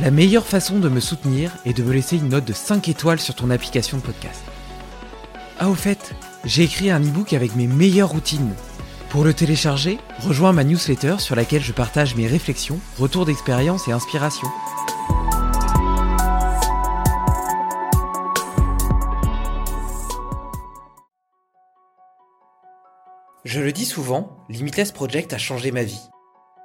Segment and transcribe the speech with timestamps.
[0.00, 3.20] la meilleure façon de me soutenir est de me laisser une note de 5 étoiles
[3.20, 4.40] sur ton application de podcast.
[5.58, 6.14] Ah au fait,
[6.44, 8.54] j'ai écrit un e-book avec mes meilleures routines.
[9.10, 13.92] Pour le télécharger, rejoins ma newsletter sur laquelle je partage mes réflexions, retours d'expérience et
[13.92, 14.48] inspiration.
[23.44, 26.00] Je le dis souvent, Limitless Project a changé ma vie.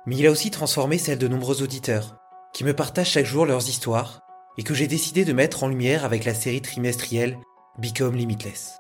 [0.06, 2.16] Mais il a aussi transformé celle de nombreux auditeurs,
[2.58, 4.22] qui me partagent chaque jour leurs histoires
[4.58, 7.38] et que j'ai décidé de mettre en lumière avec la série trimestrielle
[7.78, 8.80] Become Limitless.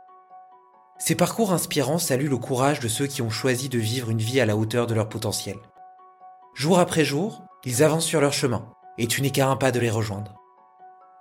[0.97, 4.39] Ces parcours inspirants saluent le courage de ceux qui ont choisi de vivre une vie
[4.39, 5.57] à la hauteur de leur potentiel.
[6.55, 8.67] Jour après jour, ils avancent sur leur chemin,
[8.97, 10.33] et tu n'es qu'à un pas de les rejoindre.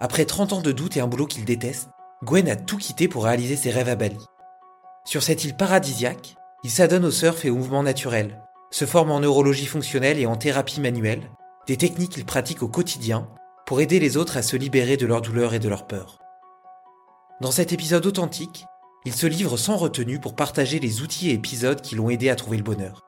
[0.00, 1.90] Après 30 ans de doute et un boulot qu'ils détestent,
[2.24, 4.24] Gwen a tout quitté pour réaliser ses rêves à Bali.
[5.04, 8.40] Sur cette île paradisiaque, il s'adonne au surf et au mouvement naturel,
[8.70, 11.28] se forme en neurologie fonctionnelle et en thérapie manuelle,
[11.66, 13.28] des techniques qu'il pratique au quotidien
[13.66, 16.20] pour aider les autres à se libérer de leur douleur et de leur peur.
[17.40, 18.64] Dans cet épisode authentique,
[19.04, 22.36] il se livre sans retenue pour partager les outils et épisodes qui l'ont aidé à
[22.36, 23.02] trouver le bonheur.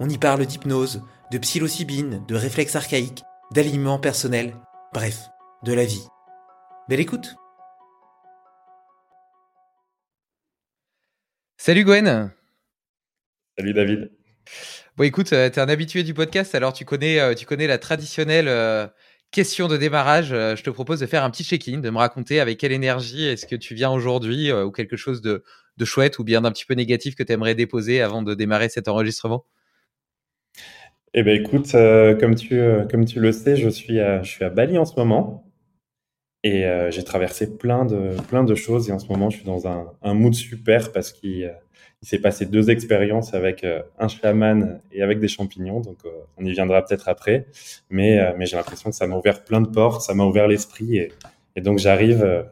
[0.00, 3.22] On y parle d'hypnose, de psilocybine, de réflexes archaïques,
[3.52, 4.54] d'aliments personnels,
[4.92, 5.28] bref,
[5.62, 6.06] de la vie.
[6.88, 7.36] Belle écoute
[11.56, 12.32] Salut Gwen
[13.58, 14.10] Salut David.
[14.96, 17.66] Bon écoute, euh, tu es un habitué du podcast, alors tu connais, euh, tu connais
[17.66, 18.86] la traditionnelle euh,
[19.30, 20.28] question de démarrage.
[20.30, 23.44] je te propose de faire un petit check-in, de me raconter avec quelle énergie est-ce
[23.44, 25.44] que tu viens aujourd'hui ou quelque chose de,
[25.76, 28.70] de, chouette ou bien d'un petit peu négatif que tu aimerais déposer avant de démarrer
[28.70, 29.44] cet enregistrement?
[31.12, 32.58] Eh bien écoute, comme, tu,
[32.90, 35.44] comme tu le sais, je suis, à, je suis à Bali en ce moment.
[36.42, 39.66] Et j'ai traversé plein de, plein de choses et en ce moment je suis dans
[39.66, 41.52] un, un mood super parce qu'il
[42.06, 46.10] il s'est passé deux expériences avec euh, un chaman et avec des champignons, donc euh,
[46.36, 47.46] on y viendra peut-être après.
[47.90, 50.46] Mais, euh, mais j'ai l'impression que ça m'a ouvert plein de portes, ça m'a ouvert
[50.46, 51.10] l'esprit et,
[51.60, 52.46] donc j'arrive,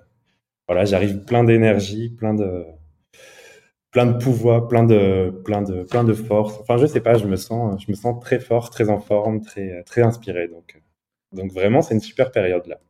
[0.67, 2.65] voilà, j'arrive plein d'énergie, plein de
[3.93, 6.59] plein de pouvoir, plein de plein de plein de force.
[6.61, 9.43] Enfin, je sais pas, je me sens je me sens très fort, très en forme,
[9.43, 10.49] très très inspiré.
[10.49, 10.81] Donc
[11.33, 12.81] donc vraiment, c'est une super période là.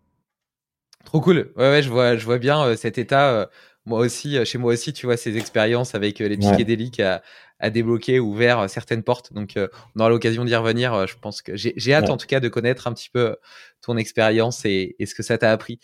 [1.05, 1.53] Trop cool.
[1.57, 3.51] Ouais, ouais, je vois, je vois bien cet état
[3.87, 7.23] moi aussi, euh, chez moi aussi, tu vois, ces expériences avec euh, les psychédéliques à,
[7.59, 9.33] à, débloquer, ouvert euh, certaines portes.
[9.33, 9.59] Donc,
[9.95, 11.07] on aura l'occasion d'y revenir.
[11.07, 13.37] Je pense que j'ai hâte, en tout cas, de connaître un petit peu
[13.83, 15.79] ton expérience et, et, ce que ça t'a appris.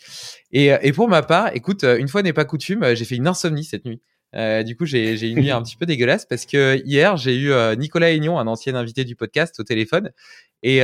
[0.51, 3.63] Et, et, pour ma part, écoute, une fois n'est pas coutume, j'ai fait une insomnie
[3.63, 4.01] cette nuit.
[4.65, 8.11] du coup, j'ai une nuit un petit peu dégueulasse parce que hier, j'ai eu Nicolas
[8.11, 10.11] Aignon, un ancien invité du podcast, au téléphone.
[10.63, 10.81] Et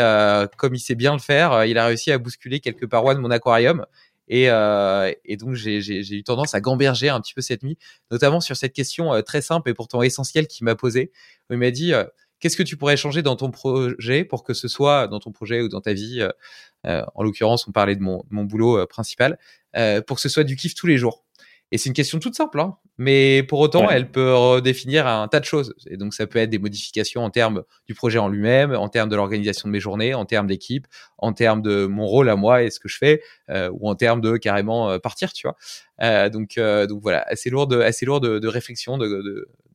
[0.57, 3.31] comme il sait bien le faire, il a réussi à bousculer quelques parois de mon
[3.31, 3.85] aquarium.
[4.27, 7.77] Et, euh, et donc j'ai eu tendance à gamberger un petit peu cette nuit,
[8.11, 11.11] notamment sur cette question euh, très simple et pourtant essentielle qu'il m'a posée.
[11.49, 12.03] Il m'a dit euh,
[12.39, 15.61] qu'est-ce que tu pourrais changer dans ton projet pour que ce soit dans ton projet
[15.61, 16.25] ou dans ta vie,
[16.83, 19.37] en l'occurrence on parlait de mon, mon boulot principal,
[20.05, 21.23] pour que ce soit du kiff tous les jours?
[21.71, 25.41] Et c'est une question toute simple, hein, mais pour autant, elle peut redéfinir un tas
[25.41, 25.73] de choses.
[25.87, 29.09] Et donc, ça peut être des modifications en termes du projet en lui-même, en termes
[29.09, 30.87] de l'organisation de mes journées, en termes d'équipe,
[31.17, 33.95] en termes de mon rôle à moi et ce que je fais, euh, ou en
[33.95, 35.57] termes de carrément euh, partir, tu vois.
[36.01, 39.21] Euh, donc, euh, donc voilà, assez lourd de, assez lourd de, de réflexion, de, de,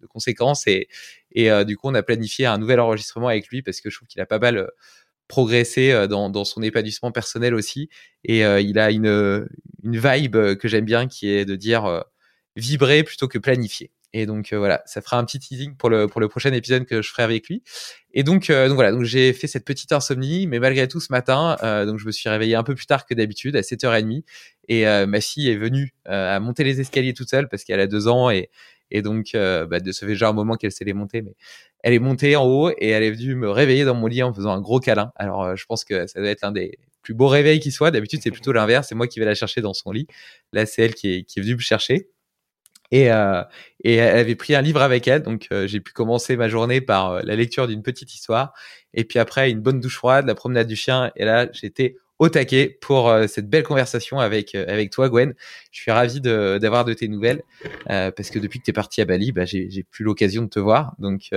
[0.00, 0.67] de, conséquences.
[0.67, 0.88] Et,
[1.31, 4.09] et du coup, on a planifié un nouvel enregistrement avec lui parce que je trouve
[4.09, 4.69] qu'il a pas mal
[5.32, 7.88] progresser euh, dans, son épanouissement personnel aussi.
[8.23, 9.49] Et euh, il a une,
[9.82, 12.02] une vibe que j'aime bien qui est de dire euh,
[12.55, 13.90] vibrer plutôt que planifier.
[14.12, 17.03] Et donc voilà, ça fera un petit teasing pour le pour le prochain épisode que
[17.03, 17.62] je ferai avec lui.
[18.12, 21.56] Et donc donc voilà, donc j'ai fait cette petite insomnie, mais malgré tout ce matin,
[21.87, 24.23] donc je me suis réveillé un peu plus tard que d'habitude, à 7h30,
[24.69, 28.06] et ma fille est venue à monter les escaliers toute seule parce qu'elle a deux
[28.09, 28.50] ans et
[28.91, 31.35] et donc bah, de ce fait déjà un moment qu'elle sait les monter, mais
[31.82, 34.32] elle est montée en haut et elle est venue me réveiller dans mon lit en
[34.32, 35.12] faisant un gros câlin.
[35.17, 37.91] Alors, euh, je pense que ça doit être l'un des plus beaux réveils qui soit.
[37.91, 38.88] D'habitude, c'est plutôt l'inverse.
[38.88, 40.06] C'est moi qui vais la chercher dans son lit.
[40.53, 42.09] Là, c'est elle qui est, qui est venue me chercher.
[42.93, 43.43] Et, euh,
[43.83, 46.81] et elle avait pris un livre avec elle, donc euh, j'ai pu commencer ma journée
[46.81, 48.53] par euh, la lecture d'une petite histoire,
[48.94, 52.29] et puis après une bonne douche froide, la promenade du chien, et là j'étais au
[52.29, 55.35] taquet pour euh, cette belle conversation avec euh, avec toi, Gwen.
[55.73, 57.43] Je suis ravi d'avoir de, tes nouvelles
[57.91, 60.49] euh, parce que depuis que tu es parti à Bali, bah, j'ai plus l'occasion de
[60.49, 60.95] te voir.
[61.00, 61.31] Donc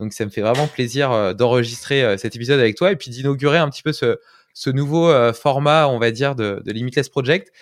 [0.00, 3.68] donc ça me fait vraiment plaisir d'enregistrer cet épisode avec toi et puis d'inaugurer un
[3.70, 4.18] petit peu ce,
[4.52, 7.52] ce nouveau format, on va dire, de, de Limitless Project,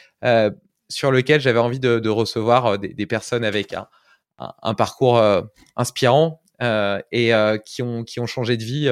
[0.92, 3.74] sur lequel j'avais envie de, recevoir des, des, personnes avec
[4.38, 5.22] un, parcours
[5.76, 7.32] inspirant et
[7.64, 8.90] qui, ont, qui ont changé de vie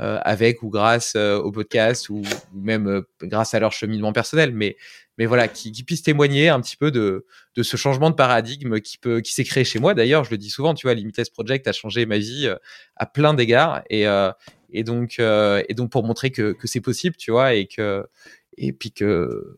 [0.00, 2.20] euh, avec ou grâce euh, au podcast ou,
[2.52, 4.76] même euh, grâce à leur cheminement personnel, mais
[5.18, 8.80] mais voilà, qui, qui puissent témoigner un petit peu de, de ce changement de paradigme
[8.80, 9.94] qui qui s'est créé chez moi.
[9.94, 12.52] D'ailleurs, je le dis souvent, tu vois, Limitless Project a changé ma vie
[12.96, 14.04] à plein d'égards et
[14.70, 18.04] et donc et donc pour montrer que que c'est possible, tu vois, et que
[18.58, 19.56] et puis que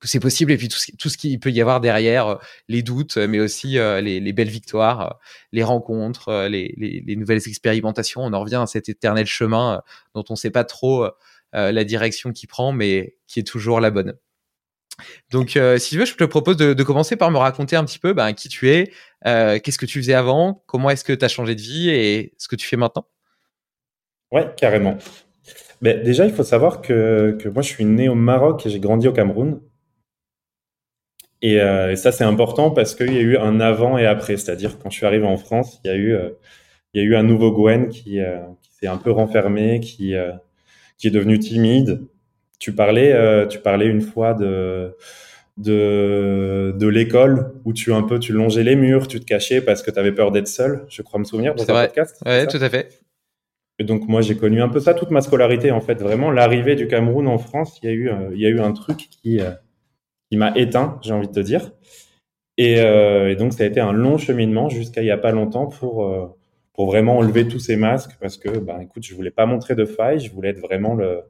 [0.00, 2.36] que c'est possible et puis tout ce, tout qu'il peut y avoir derrière, euh,
[2.68, 5.10] les doutes, mais aussi euh, les, les, belles victoires, euh,
[5.52, 8.22] les rencontres, les, les, les, nouvelles expérimentations.
[8.22, 9.82] On en revient à cet éternel chemin
[10.14, 11.06] dont on ne sait pas trop
[11.52, 14.14] la direction qui prend, mais qui est toujours la bonne.
[15.30, 18.12] Donc, si tu veux, je te propose de, commencer par me raconter un petit peu
[18.12, 18.92] ben, qui tu es,
[19.24, 22.46] qu'est-ce que tu faisais avant, comment est-ce que tu as changé de vie et ce
[22.46, 23.06] que tu fais maintenant.
[24.30, 24.96] Ouais, carrément.
[25.80, 28.78] Mais déjà, il faut savoir que, que moi, je suis né au Maroc et j'ai
[28.78, 29.60] grandi au Cameroun.
[31.44, 34.36] Euh, et, ça, c'est important parce qu'il y a eu un avant et après.
[34.36, 36.30] C'est-à-dire, quand je suis arrivé en France, il y a eu, euh,
[36.94, 40.14] il y a eu un nouveau Gwen qui, euh, qui s'est un peu renfermé, qui,
[40.98, 42.02] qui est devenu timide.
[42.58, 44.94] Tu parlais, tu parlais une fois de,
[45.56, 49.82] de, de l'école où tu un peu, tu longeais les murs, tu te cachais parce
[49.82, 50.84] que tu avais peur d'être seul.
[50.88, 52.20] Je crois me souvenir dans un podcast.
[52.26, 53.00] Ouais, tout à fait.
[53.78, 56.74] Et donc moi j'ai connu un peu ça toute ma scolarité en fait vraiment l'arrivée
[56.74, 59.40] du Cameroun en France il y a eu il y a eu un truc qui
[60.30, 61.72] qui m'a éteint, j'ai envie de te dire.
[62.56, 65.32] Et, euh, et, donc ça a été un long cheminement jusqu'à il y a pas
[65.32, 66.28] longtemps pour euh,
[66.74, 69.84] pour vraiment enlever tous ces masques parce que ben écoute, je voulais pas montrer de
[69.84, 71.22] failles, je voulais être vraiment le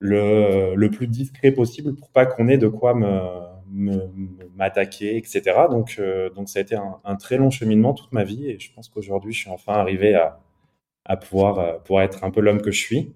[0.00, 3.10] le, le plus discret possible pour pas qu'on ait de quoi me
[4.54, 5.42] m'attaquer, etc.
[5.70, 8.72] Donc, euh, donc ça a été un, très long cheminement toute ma vie et je
[8.72, 10.40] pense qu'aujourd'hui je suis enfin arrivé à,
[11.04, 13.14] à pouvoir, pouvoir être un peu l'homme que je suis.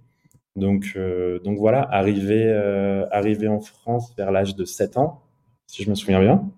[0.58, 5.22] Donc, euh, donc voilà, arrivé, euh, arrivé en France vers l'âge de 7 ans,
[5.66, 6.50] si je me souviens bien,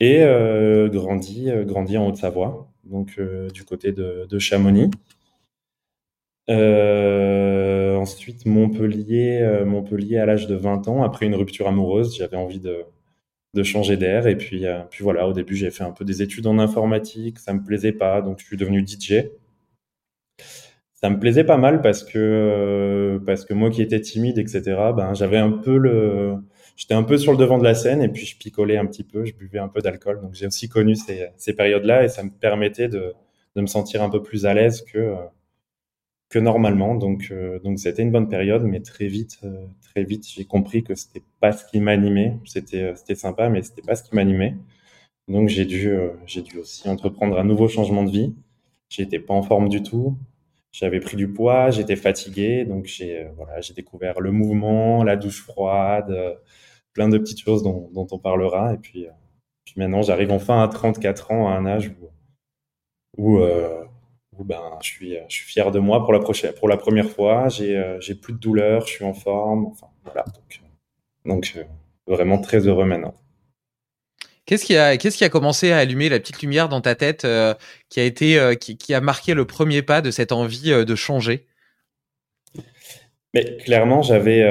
[0.00, 1.50] et euh, grandi,
[1.96, 3.18] en Haute-Savoie, donc
[3.52, 4.90] du côté de, Chamonix.
[6.48, 12.84] ensuite, Montpellier, Montpellier à l'âge de 20 ans, après une rupture amoureuse, j'avais envie de,
[13.62, 14.26] changer d'air.
[14.26, 14.64] Et puis,
[15.00, 18.20] voilà, au début, j'ai fait un peu des études en informatique, ça me plaisait pas,
[18.20, 19.30] donc je suis devenu DJ
[21.04, 24.62] ça me plaisait pas mal parce que euh, parce que moi qui étais timide etc
[24.96, 26.36] ben j'avais un peu le
[26.76, 29.04] j'étais un peu sur le devant de la scène et puis je picolais un petit
[29.04, 30.22] peu je buvais un peu d'alcool.
[30.22, 33.12] Donc j'ai aussi connu ces, ces périodes là et ça me permettait de,
[33.54, 35.14] de me sentir un peu plus à l'aise que
[36.30, 36.94] que normalement.
[36.94, 40.84] Donc euh, donc c'était une bonne période mais très vite euh, très vite j'ai compris
[40.84, 42.38] que c'était pas ce qui m'animait.
[42.46, 44.56] C'était c'était sympa mais c'était pas ce qui m'animait.
[45.28, 45.92] Donc j'ai dû
[46.26, 48.34] j'ai dû aussi entreprendre un nouveau changement de vie.
[48.88, 50.16] J'étais pas en forme du tout
[50.74, 55.14] j'avais pris du poids, j'étais fatigué, donc j'ai euh, voilà, j'ai découvert le mouvement, la
[55.14, 56.34] douche froide, euh,
[56.92, 58.74] plein de petites choses dont, dont on parlera.
[58.74, 59.10] Et puis, euh,
[59.64, 61.92] Puis maintenant, j'arrive enfin à 34 ans, à un âge
[63.16, 63.38] où,
[64.36, 67.08] où, ben, je, suis, je suis fier de moi pour la, prochaine, pour la première
[67.08, 67.48] fois.
[67.48, 69.66] J'ai j'ai plus de douleur, je suis en forme.
[69.66, 70.24] Enfin, voilà.
[70.34, 70.60] Donc,
[71.24, 71.66] donc
[72.08, 73.14] vraiment très heureux maintenant.
[74.46, 77.54] Qu'est-ce qui a, commencé à allumer la petite lumière dans ta tête euh,
[77.88, 80.84] qui a été, euh, qui, qui, a marqué le premier pas de cette envie euh,
[80.84, 81.46] de changer?
[83.32, 84.44] Mais clairement, j'avais,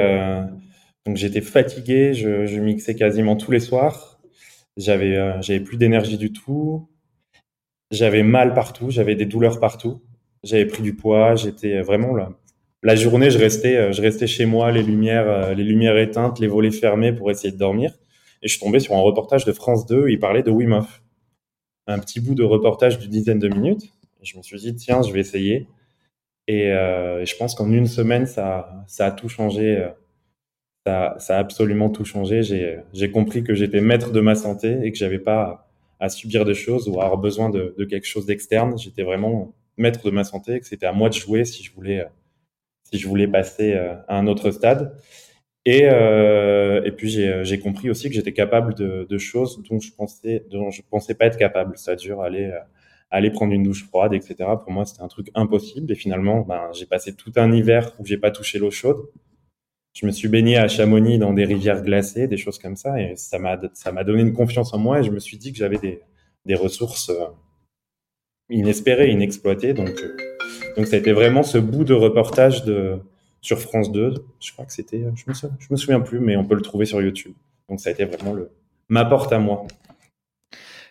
[1.06, 4.20] donc j'étais fatigué, je, je, mixais quasiment tous les soirs,
[4.76, 6.90] j'avais, j'avais plus d'énergie du tout,
[7.90, 10.02] j'avais mal partout, j'avais des douleurs partout,
[10.42, 12.32] j'avais pris du poids, j'étais vraiment là.
[12.82, 16.70] La journée, je restais, je restais chez moi, les lumières, les lumières éteintes, les volets
[16.70, 17.94] fermés pour essayer de dormir.
[18.44, 21.02] Et je suis tombé sur un reportage de France 2, il parlait de Wim Hof.
[21.86, 23.90] Un petit bout de reportage d'une dizaine de minutes.
[24.22, 25.66] Je me suis dit, tiens, je vais essayer.
[26.46, 29.78] Et, euh, je pense qu'en une semaine, ça, a tout changé.
[29.78, 29.88] Euh,
[30.86, 32.42] ça, ça a absolument tout changé.
[32.42, 36.54] J'ai compris que j'étais maître de ma santé et que j'avais pas à, subir des
[36.54, 38.78] choses ou à avoir besoin de, de quelque chose d'externe.
[38.78, 41.72] J'étais vraiment maître de ma santé et que c'était à moi de jouer si je
[41.72, 42.06] voulais,
[42.90, 44.94] si je voulais passer euh, à un autre stade.
[45.66, 49.92] Et, euh, et puis j'ai compris aussi que j'étais capable de, de, choses dont je
[49.92, 52.52] pensais dont je pensais pas être capable, c'est-à-dire aller
[53.14, 54.34] aller prendre une douche froide, etc.
[54.62, 55.92] Pour moi, c'était un truc impossible.
[55.92, 59.08] Et finalement, ben, j'ai passé tout un hiver où j'ai pas touché l'eau chaude.
[59.94, 63.14] Je me suis baigné à Chamonix dans des rivières glacées, des choses comme ça, et
[63.14, 65.00] ça m'a ça m'a donné une confiance en moi.
[65.00, 66.00] Et je me suis dit que j'avais des
[66.44, 67.26] des ressources euh,
[68.50, 69.72] inespérées, inexploitées.
[69.74, 70.16] Donc euh,
[70.76, 72.98] donc ça a été vraiment ce bout de reportage de
[73.44, 74.14] sur France 2.
[74.40, 76.62] Je crois que c'était, je me, souviens, je me souviens plus, mais on peut le
[76.62, 77.34] trouver sur YouTube.
[77.68, 78.50] Donc ça a été vraiment le,
[78.88, 79.66] ma porte à moi.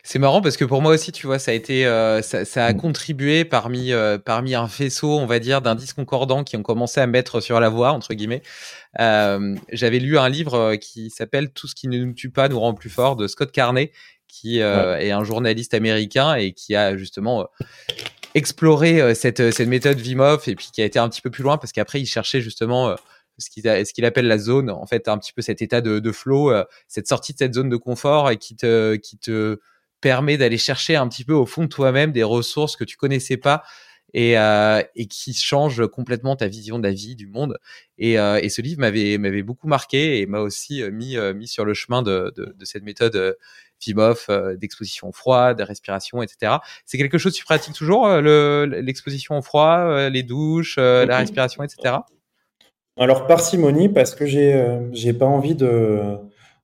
[0.05, 2.65] C'est marrant parce que pour moi aussi, tu vois, ça a été, euh, ça, ça,
[2.65, 2.77] a mm.
[2.77, 7.07] contribué parmi euh, parmi un faisceau, on va dire, d'indices concordants qui ont commencé à
[7.07, 8.43] mettre sur la voie entre guillemets.
[8.99, 12.59] Euh, J'avais lu un livre qui s'appelle Tout ce qui ne nous tue pas nous
[12.59, 13.91] rend plus fort de Scott Carney,
[14.27, 17.47] qui est un journaliste américain et qui a justement
[18.35, 21.29] explorer euh, cette, euh, cette méthode Vimov et puis qui a été un petit peu
[21.29, 22.95] plus loin parce qu'après il cherchait justement euh,
[23.37, 26.51] ce qu'il appelle la zone en fait un petit peu cet état de, de flow
[26.87, 29.59] cette sortie de cette zone de confort et qui te qui te
[30.01, 33.37] permet d'aller chercher un petit peu au fond de toi-même des ressources que tu connaissais
[33.37, 33.63] pas
[34.13, 34.37] et,
[35.09, 37.57] qui change complètement ta vision de la vie, du monde.
[37.97, 42.31] Et, ce livre m'avait beaucoup marqué et m'a aussi mis mis sur le chemin de,
[42.35, 43.35] de cette méthode
[44.29, 46.53] Euh, d'exposition au froid, de respiration, etc.
[46.85, 51.17] C'est quelque chose que tu pratiques toujours, euh, l'exposition au froid, euh, les douches, la
[51.17, 51.95] respiration, etc.
[52.97, 56.17] Alors parcimonie parce que j'ai j'ai pas envie de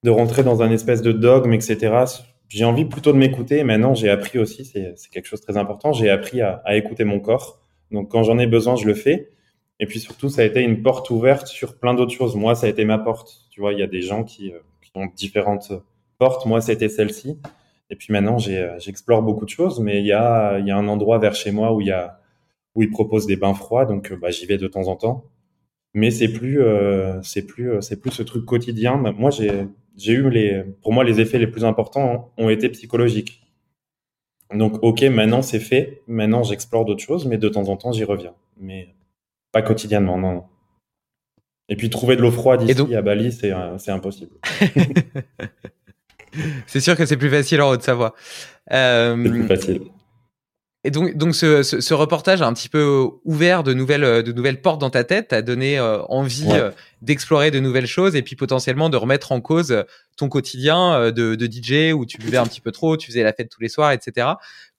[0.04, 2.06] de rentrer dans un espèce de dogme, etc.
[2.48, 3.64] J'ai envie plutôt de m'écouter.
[3.64, 5.92] Maintenant, j'ai appris aussi, c'est quelque chose de très important.
[5.92, 7.60] J'ai appris à, à, écouter mon corps.
[7.92, 9.30] Donc quand j'en ai besoin, je le fais.
[9.80, 12.36] Et puis surtout, ça a été une porte ouverte sur plein d'autres choses.
[12.36, 13.30] Moi, ça a été ma porte.
[13.52, 15.72] Tu vois, il y a des gens qui, qui ont différentes
[16.20, 17.40] porte, moi, c'était celle-ci.
[17.90, 20.88] Et puis maintenant, euh, j'explore beaucoup de choses, mais il y a, y a un
[20.88, 22.20] endroit vers chez moi où il y a,
[22.76, 25.26] où ils proposent des bains froids, donc euh, bah, j'y vais de temps en temps.
[25.96, 28.96] Mais c'est plus, euh, c'est plus, c'est plus ce truc quotidien.
[28.98, 33.42] Moi, j'ai, eu les, pour moi, les effets les plus importants ont été psychologiques.
[34.54, 36.04] Donc, ok, maintenant c'est fait.
[36.08, 38.36] Maintenant, j'explore d'autres choses, mais de temps en temps, j'y reviens.
[38.60, 38.90] Mais
[39.52, 40.34] pas quotidiennement, non.
[40.34, 40.44] non.
[41.70, 44.36] Et puis trouver de l'eau froide ici à Bali, c'est impossible.
[46.68, 48.16] c'est sûr que c'est plus facile en Haute-Savoie.
[48.72, 49.82] Euh, c'est plus facile.
[50.86, 54.32] Et donc, donc ce, ce, ce, reportage a un petit peu ouvert de nouvelles, de
[54.32, 56.72] nouvelles portes dans ta tête, t'a donné euh, envie euh,
[57.02, 59.84] d'explorer de nouvelles choses et puis potentiellement de remettre en cause
[60.16, 63.24] ton quotidien euh, de, de, DJ où tu buvais un petit peu trop, tu faisais
[63.24, 64.28] la fête tous les soirs, etc.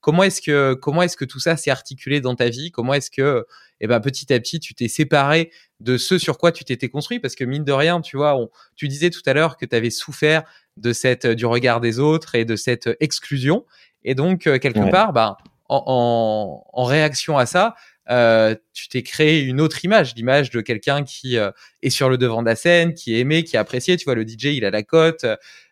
[0.00, 2.70] Comment est-ce que comment est-ce que tout ça s'est articulé dans ta vie?
[2.70, 3.44] Comment est-ce que
[3.82, 7.20] eh ben petit à petit tu t'es séparé de ce sur quoi tu t'étais construit?
[7.20, 9.76] Parce que mine de rien, tu vois, on, tu disais tout à l'heure que tu
[9.76, 10.44] avais souffert
[10.80, 13.64] de cette du regard des autres et de cette exclusion.
[14.04, 15.36] Et donc quelque part, ben
[15.68, 17.76] en, en, réaction à ça,
[18.10, 22.18] euh, tu t'es créé une autre image, l'image de quelqu'un qui euh, est sur le
[22.18, 23.96] devant de la scène, qui est aimé, qui est apprécié.
[23.96, 25.24] Tu vois, le DJ, il a la cote,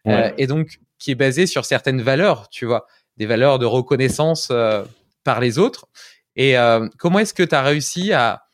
[0.07, 2.87] euh, et donc qui est basé sur certaines valeurs, tu vois,
[3.17, 4.85] des valeurs de reconnaissance euh,
[5.25, 5.89] par les autres.
[6.37, 8.45] Et euh, comment est-ce que tu as réussi à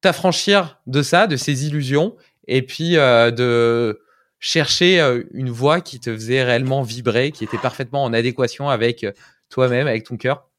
[0.00, 2.16] t'affranchir de ça, de ces illusions,
[2.48, 4.02] et puis de
[4.42, 5.00] chercher
[5.32, 9.06] une voix qui te faisait réellement vibrer, qui était parfaitement en adéquation avec
[9.48, 10.50] toi-même, avec ton cœur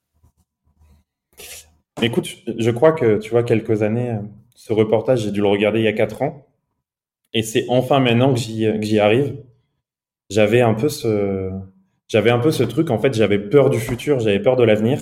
[2.02, 4.18] Écoute, je crois que, tu vois, quelques années,
[4.56, 6.48] ce reportage, j'ai dû le regarder il y a quatre ans.
[7.34, 9.36] Et c'est enfin maintenant que j'y arrive.
[10.30, 11.52] J'avais un peu ce,
[12.08, 15.02] j'avais un peu ce truc, en fait, j'avais peur du futur, j'avais peur de l'avenir.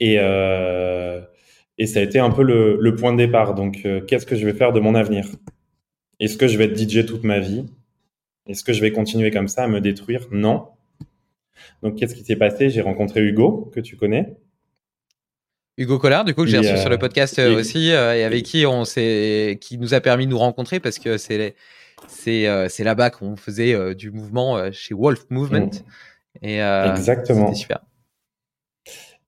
[0.00, 1.20] Et, euh,
[1.78, 3.54] et ça a été un peu le, point de départ.
[3.54, 5.26] Donc, euh, qu'est-ce que je vais faire de mon avenir?
[6.22, 7.66] Est-ce que je vais être DJ toute ma vie?
[8.46, 10.28] Est-ce que je vais continuer comme ça à me détruire?
[10.30, 10.68] Non.
[11.82, 12.70] Donc, qu'est-ce qui s'est passé?
[12.70, 14.36] J'ai rencontré Hugo, que tu connais.
[15.76, 18.84] Hugo Collard, du coup, que j'ai reçu sur le podcast aussi, et avec qui on
[18.84, 21.56] s'est, qui nous a permis de nous rencontrer parce que c'est
[22.06, 25.70] c'est c'est là-bas qu'on faisait du mouvement chez Wolf Movement.
[26.42, 26.46] Mmh.
[26.46, 27.48] Et Exactement.
[27.48, 27.80] C'était super.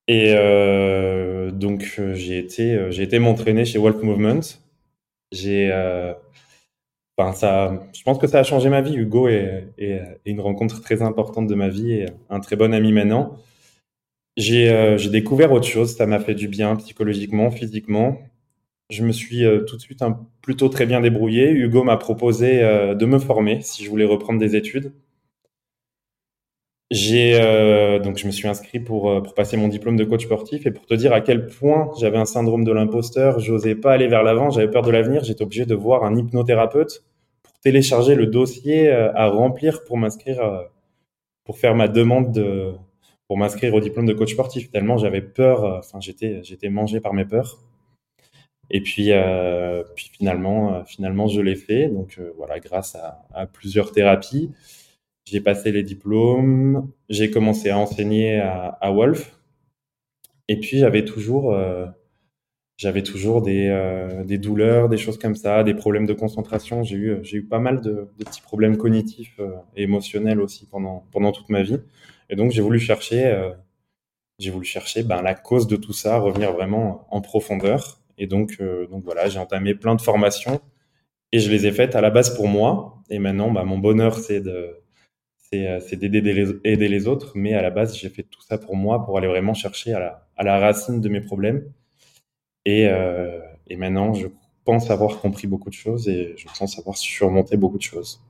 [0.06, 4.40] Et euh, donc j'ai été j'ai été m'entraîner chez Wolf Movement.
[5.32, 5.72] J'ai
[7.16, 8.96] Ça, je pense que ça a changé ma vie.
[8.96, 12.92] Hugo est, est, une rencontre très importante de ma vie et un très bon ami
[12.92, 13.36] maintenant.
[14.36, 15.94] J'ai euh, découvert autre chose.
[15.96, 18.18] Ça m'a fait du bien psychologiquement, physiquement.
[18.90, 21.50] Je me suis euh, tout de suite un, plutôt très bien débrouillé.
[21.50, 24.92] Hugo m'a proposé euh, de me former si je voulais reprendre des études.
[26.92, 30.70] Euh, donc je me suis inscrit pour, pour passer mon diplôme de coach sportif et
[30.70, 34.22] pour te dire à quel point j'avais un syndrome de l'imposteur, j'osais pas aller vers
[34.22, 37.04] l'avant, j'avais peur de l'avenir, j'étais obligé de voir un hypnothérapeute
[37.42, 40.68] pour télécharger le dossier à remplir pour m'inscrire
[41.44, 42.72] pour faire ma demande de
[43.26, 47.14] pour m'inscrire au diplôme de coach sportif tellement j'avais peur enfin j'étais j'étais mangé par
[47.14, 47.58] mes peurs.
[48.70, 51.88] Et puis, euh, puis finalement, euh, finalement, je l'ai fait.
[51.88, 54.50] Donc euh, voilà, grâce à, plusieurs thérapies,
[55.24, 56.90] j'ai passé les diplômes.
[57.08, 59.38] J'ai commencé à enseigner à, Wolf.
[60.48, 61.86] Et puis j'avais toujours, euh,
[62.76, 66.82] j'avais toujours des, euh, des, douleurs, des choses comme ça, des problèmes de concentration.
[66.82, 69.40] J'ai eu, j'ai eu pas mal de, petits problèmes cognitifs
[69.76, 71.80] et émotionnels aussi pendant, pendant toute ma vie.
[72.30, 73.52] Et donc j'ai voulu chercher,
[74.38, 78.00] j'ai voulu chercher ben, la cause de tout ça, revenir vraiment en profondeur.
[78.18, 80.60] Et donc, euh, donc voilà, j'ai entamé plein de formations
[81.32, 83.02] et je les ai faites à la base pour moi.
[83.10, 84.83] Et maintenant, bah, mon bonheur, c'est de euh,
[85.86, 88.76] c'est d'aider les, aider les autres, mais à la base, j'ai fait tout ça pour
[88.76, 91.64] moi, pour aller vraiment chercher à la, à la racine de mes problèmes.
[92.64, 94.28] Et, euh, et maintenant, je
[94.64, 98.22] pense avoir compris beaucoup de choses et je pense avoir surmonté beaucoup de choses.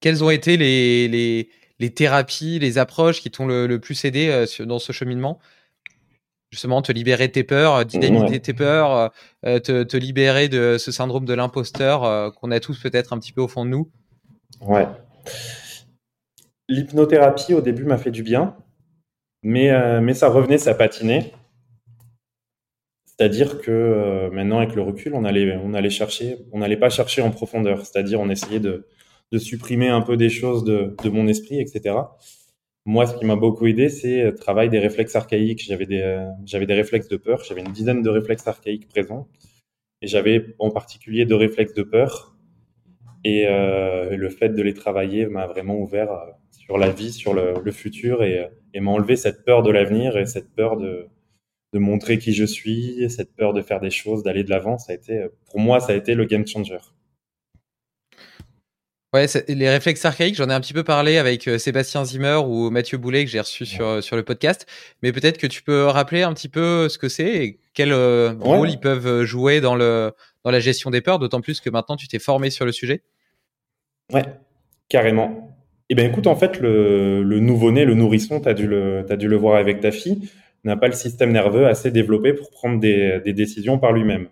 [0.00, 4.28] Quelles ont été les, les, les thérapies, les approches qui t'ont le, le, plus aidé
[4.28, 5.38] euh, dans ce cheminement?
[6.52, 9.08] Justement te libérer de tes peurs, euh, dynamiter tes peurs, euh,
[9.46, 13.32] euh, te, te, libérer de ce syndrome de l'imposteur qu'on a tous peut-être un petit
[13.32, 13.90] peu au fond de nous?
[14.60, 14.86] Ouais.
[16.72, 18.56] L'hypnothérapie au début m'a fait du bien,
[19.42, 21.32] mais, mais ça revenait, ça patinait.
[23.04, 27.84] C'est-à-dire que maintenant, avec le recul, on allait, chercher, on n'allait pas chercher en profondeur.
[27.84, 28.86] C'est-à-dire, on essayait de,
[29.36, 31.94] supprimer un peu des choses de, de mon esprit, etc.
[32.84, 35.62] Moi, ce qui m'a beaucoup aidé, c'est le travail des réflexes archaïques.
[35.64, 37.44] J'avais des, euh, réflexes de peur.
[37.44, 39.28] J'avais une dizaine de réflexes archaïques présents.
[40.00, 42.36] Et j'avais en particulier deux réflexes de peur.
[43.24, 46.26] Et euh, le fait de les travailler m'a vraiment ouvert euh,
[46.64, 48.48] sur la vie, sur le, le futur et,
[48.86, 51.06] enlevé cette peur de l'avenir et cette peur de,
[51.72, 54.78] de montrer qui je suis, cette peur de faire des choses, d'aller de l'avant.
[54.78, 56.78] Ça a été, pour moi, ça a été le game changer.
[59.14, 62.70] Ouais, les réflexes archaïques, j'en ai un petit peu parlé avec euh, Sébastien Zimmer ou
[62.70, 64.66] Mathieu Boulet que j'ai reçu sur, euh, sur le podcast.
[65.02, 68.32] Mais peut-être que tu peux rappeler un petit peu ce que c'est et quel euh,
[68.40, 70.12] rôle ils peuvent jouer dans, le,
[70.44, 73.02] dans la gestion des peurs, d'autant plus que maintenant tu t'es formé sur le sujet.
[74.10, 74.24] Ouais,
[74.88, 75.50] carrément.
[75.92, 79.36] Eh bien, écoute, en fait, le, nouveau-né, le nourrisson, tu as, dû le, dû le
[79.36, 80.30] voir avec ta fille,
[80.64, 84.28] n'a pas le système nerveux assez développé pour prendre des, décisions par lui-même.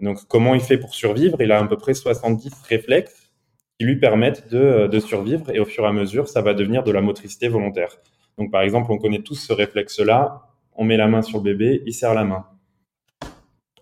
[0.00, 1.36] Donc, comment il fait pour survivre?
[1.42, 3.30] Il a à peu près 70 réflexes
[3.78, 6.82] qui lui permettent de, de, survivre et au fur et à mesure, ça va devenir
[6.82, 7.98] de la motricité volontaire.
[8.38, 11.82] Donc par exemple, on connaît tous ce réflexe-là, on met la main sur le bébé,
[11.84, 12.46] il serre la main.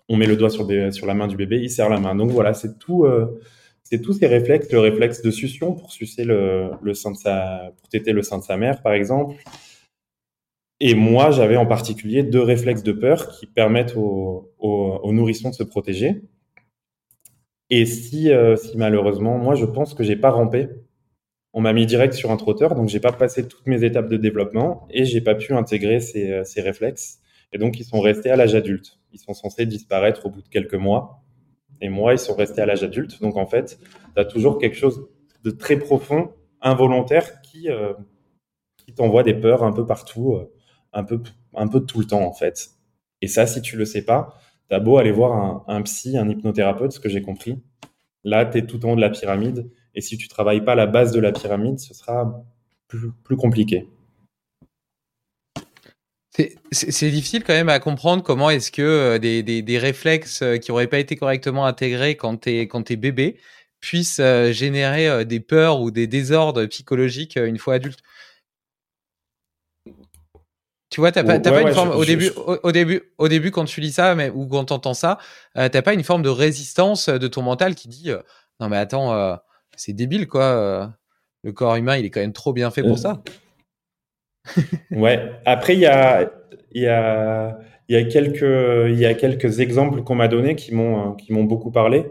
[0.09, 2.13] On met le doigt sur, sur la main du bébé, il serre la main.
[2.13, 3.39] Donc voilà, c'est tout, euh,
[3.89, 7.89] c'est tous ces réflexes, le réflexe de succion pour sucer le, sein de sa, pour
[7.89, 9.35] téter le sein de sa mère, par exemple.
[10.79, 15.49] Et moi, j'avais en particulier deux réflexes de peur qui permettent aux au, au nourrissons
[15.49, 16.21] de se protéger.
[17.71, 20.69] Et si, euh, si malheureusement, moi je pense que j'ai pas rampé,
[21.53, 24.17] on m'a mis direct sur un trotteur, donc j'ai pas passé toutes mes étapes de
[24.17, 27.19] développement et j'ai pas pu intégrer ces, euh, ces réflexes.
[27.51, 28.99] Et donc ils sont restés à l'âge adulte.
[29.11, 31.23] Ils sont censés disparaître au bout de quelques mois.
[31.81, 33.21] Et moi, ils sont restés à l'âge adulte.
[33.21, 33.79] Donc en fait,
[34.15, 35.07] tu as toujours quelque chose
[35.43, 37.93] de très profond, involontaire, qui, euh,
[38.77, 40.51] qui t'envoie des peurs un peu partout, euh,
[40.93, 41.21] un peu,
[41.55, 42.71] un peu tout le temps en fait.
[43.21, 44.37] Et ça, si tu le sais pas,
[44.69, 47.59] T'as beau aller voir un, psy, un hypnothérapeute, ce que j'ai compris.
[48.23, 49.71] Là, tu es tout en haut de la pyramide.
[49.95, 52.45] Et si tu travailles pas la base de la pyramide, ce sera
[52.87, 53.87] plus, plus compliqué.
[56.71, 60.57] C'est difficile quand même à comprendre comment est-ce que euh, des, des, des, réflexes euh,
[60.57, 63.39] qui n'auraient pas été correctement intégrés quand tu es, quand es bébé
[63.79, 67.99] puissent euh, générer des peurs ou des désordres psychologiques une fois adulte.
[70.89, 73.79] Tu vois, t'as pas, pas une forme au début, Au, début, au début, quand tu
[73.79, 75.19] lis ça, mais ou quand t'entends ça,
[75.55, 78.21] euh, t'as pas une forme de résistance de ton mental qui dit euh,
[78.59, 79.35] non mais attends, euh,
[79.75, 80.91] c'est débile, quoi.
[81.43, 83.21] Le corps humain, il est quand même trop bien fait pour ça.
[84.91, 85.31] Ouais.
[85.45, 86.31] Après, il y a,
[86.73, 91.71] y, a, y, a quelques, y a quelques exemples qu'on m'a donnés qui m'ont beaucoup
[91.71, 92.05] parlé.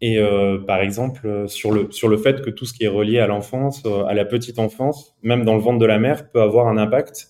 [0.00, 3.20] Et euh, par exemple, sur le, sur le fait que tout ce qui est relié
[3.20, 6.42] à l'enfance, euh, à la petite enfance, même dans le ventre de la mère, peut
[6.42, 7.28] avoir un impact.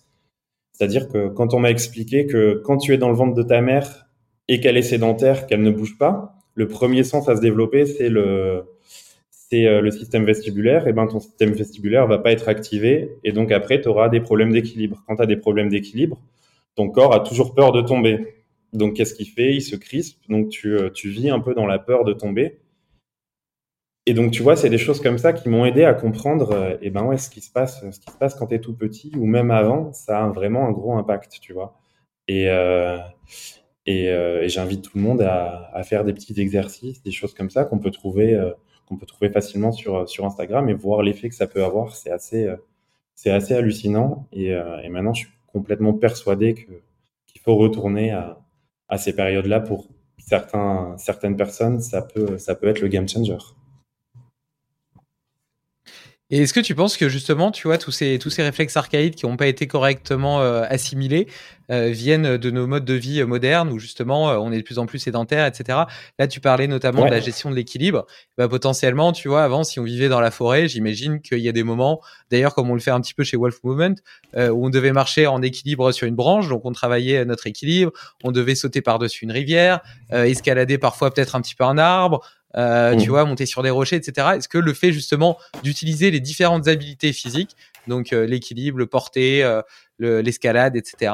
[0.72, 3.60] C'est-à-dire que quand on m'a expliqué que quand tu es dans le ventre de ta
[3.60, 4.08] mère
[4.48, 8.08] et qu'elle est sédentaire, qu'elle ne bouge pas, le premier sens à se développer, c'est
[8.08, 8.64] le,
[9.66, 10.86] euh, le système vestibulaire.
[10.88, 14.20] Et ben ton système vestibulaire va pas être activé et donc après tu auras des
[14.20, 15.02] problèmes d'équilibre.
[15.06, 16.18] Quand tu as des problèmes d'équilibre,
[16.74, 18.34] ton corps a toujours peur de tomber.
[18.72, 19.54] Donc qu'est-ce qu'il fait?
[19.54, 20.18] Il se crispe.
[20.28, 22.58] Donc tu, tu vis un peu dans la peur de tomber.
[24.06, 26.90] Et donc, tu vois, c'est des choses comme ça qui m'ont aidé à comprendre, euh,
[26.90, 29.50] ben ouais, ce qui se passe, ce qui se passe quand tout petit ou même
[29.50, 31.74] avant, ça a vraiment un gros impact, tu vois.
[32.28, 32.98] Et, euh,
[33.86, 37.64] et, euh, j'invite tout le monde à, faire des petits exercices, des choses comme ça
[37.64, 38.52] qu'on peut trouver, euh,
[38.86, 41.94] qu'on peut trouver facilement sur sur Instagram et voir l'effet que ça peut avoir.
[41.94, 42.56] C'est assez, euh,
[43.26, 44.26] assez hallucinant.
[44.32, 48.38] Et, et, maintenant, je suis complètement persuadé qu'il faut retourner à,
[48.88, 51.80] à ces périodes-là pour certains, certaines personnes.
[51.80, 53.38] Ça peut, ça peut être le game changer.
[56.30, 59.16] Et est-ce que tu penses que justement, tu vois, tous ces, tous ces réflexes archaïques
[59.16, 61.28] qui n'ont pas été correctement euh, assimilés
[61.70, 64.78] euh, viennent de nos modes de vie euh, modernes où justement on est de plus
[64.78, 65.80] en plus sédentaire, etc.
[66.18, 68.06] Là, tu parlais notamment de la gestion de l'équilibre.
[68.38, 71.52] Bah, potentiellement, tu vois, avant, si on vivait dans la forêt, j'imagine qu'il y a
[71.52, 73.96] des moments, d'ailleurs, comme on le fait un petit peu chez Wolf Movement,
[74.34, 78.32] où on devait marcher en équilibre sur une branche, donc on travaillait notre équilibre, on
[78.32, 82.22] devait sauter par-dessus une rivière, escalader parfois peut-être un petit peu un arbre,
[82.56, 83.10] euh, tu mmh.
[83.10, 84.28] vois, monter sur des rochers, etc.
[84.36, 87.56] Est-ce que le fait justement d'utiliser les différentes habiletés physiques,
[87.88, 89.62] donc euh, l'équilibre, le porté, euh,
[89.98, 91.12] l'escalade, etc.,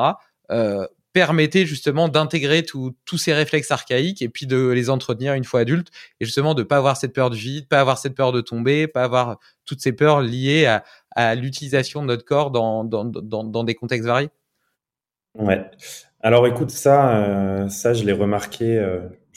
[1.13, 5.89] permettait justement d'intégrer tous ces réflexes archaïques et puis de les entretenir une fois adultes
[6.21, 8.87] et justement de pas avoir cette peur du vide, pas avoir cette peur de tomber,
[8.87, 13.43] pas avoir toutes ces peurs liées à, à l'utilisation de notre corps dans, dans, dans,
[13.43, 14.31] dans, des contextes variés?
[15.37, 15.65] Ouais.
[16.21, 18.81] Alors écoute, ça, ça je l'ai remarqué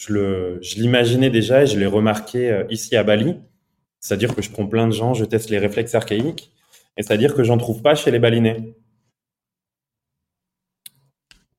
[0.07, 3.35] je l'imaginais déjà et je l'ai remarqué euh, ici à Bali.
[3.99, 6.51] C'est-à-dire que je prends plein de gens, je teste les réflexes archaïques,
[6.97, 8.75] et c'est-à-dire que j'en trouve pas chez les balinais.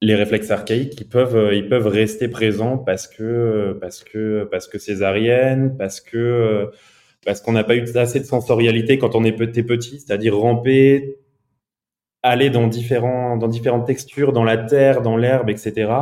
[0.03, 6.01] Les réflexes archaïques, ils peuvent, euh, rester présents parce que, parce que, parce césarienne, parce
[6.03, 11.19] qu'on n'a pas eu assez de sensorialité quand on est petit, c'est-à-dire ramper,
[12.25, 15.93] aller dans différentes textures, dans la terre, dans l'herbe, etc.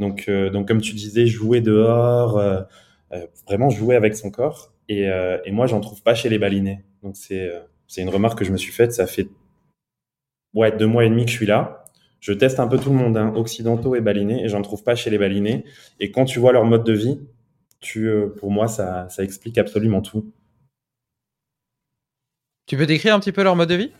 [0.00, 2.62] Donc, euh, donc comme tu disais, jouer dehors, euh,
[3.12, 4.72] euh, vraiment jouer avec son corps.
[4.88, 5.08] Et,
[5.44, 6.82] et moi, j'en trouve pas chez les balinés.
[7.04, 7.48] Donc c'est
[7.86, 8.92] c'est une remarque que je me suis faite.
[8.92, 9.28] Ça fait
[10.52, 11.84] ouais deux mois et demi que je suis là.
[12.18, 14.96] Je teste un peu tout le monde, hein, occidentaux et balinés, et j'en trouve pas
[14.96, 15.64] chez les balinés.
[16.00, 17.20] Et quand tu vois leur mode de vie,
[17.78, 20.32] tu, pour moi, ça, ça explique absolument tout.
[22.66, 23.92] Tu peux décrire un petit peu leur mode de vie?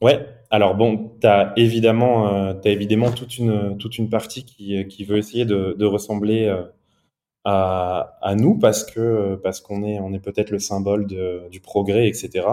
[0.00, 5.04] Ouais, alors bon, tu as évidemment, euh, évidemment toute une, toute une partie qui, qui
[5.04, 6.62] veut essayer de, ressembler euh,
[7.44, 11.06] à, à, nous parce que parce qu'on est, on est peut-être le symbole
[11.50, 12.46] du progrès, etc.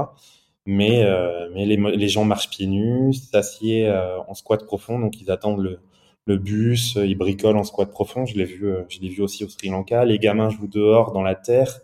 [0.66, 5.20] Mais, euh, mais les, les, gens marchent pieds nus, s'assiedent euh, en squat profond, donc
[5.20, 5.80] ils attendent le,
[6.26, 8.26] le bus, ils bricolent en squat profond.
[8.26, 10.06] Je l'ai vu, euh, je l'ai vu aussi au Sri Lanka.
[10.06, 11.82] Les gamins jouent dehors dans la terre.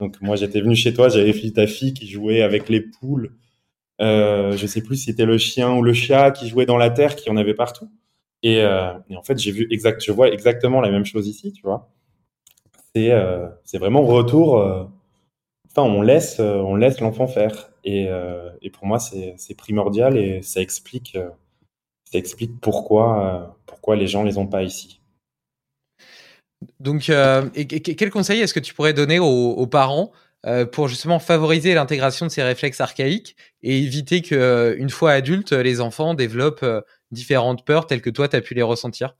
[0.00, 3.36] Donc moi j'étais venu chez toi, j'avais ta fille qui jouait avec les poules
[4.00, 6.90] euh, je sais plus si c'était le chien ou le chat qui jouait dans la
[6.90, 7.90] terre, qui en avait partout.
[8.42, 11.62] Et, euh, en fait, j'ai vu exact, je vois exactement la même chose ici, tu
[11.62, 11.90] vois.
[12.94, 14.58] C'est euh, vraiment retour.
[14.58, 14.84] Euh,
[15.70, 17.70] enfin, on laisse euh, on laisse l'enfant faire.
[17.84, 18.08] Et,
[18.72, 21.16] pour moi, c'est primordial et ça explique
[22.04, 25.00] ça explique pourquoi pourquoi les gens les ont pas ici.
[26.80, 30.12] Donc, quel conseil est-ce que tu pourrais donner aux, parents
[30.66, 35.52] pour justement favoriser l'intégration de ces réflexes archaïques et éviter que, euh, une fois adultes,
[35.52, 39.16] les enfants développent euh, différentes peurs telles que toi, tu as pu les ressentir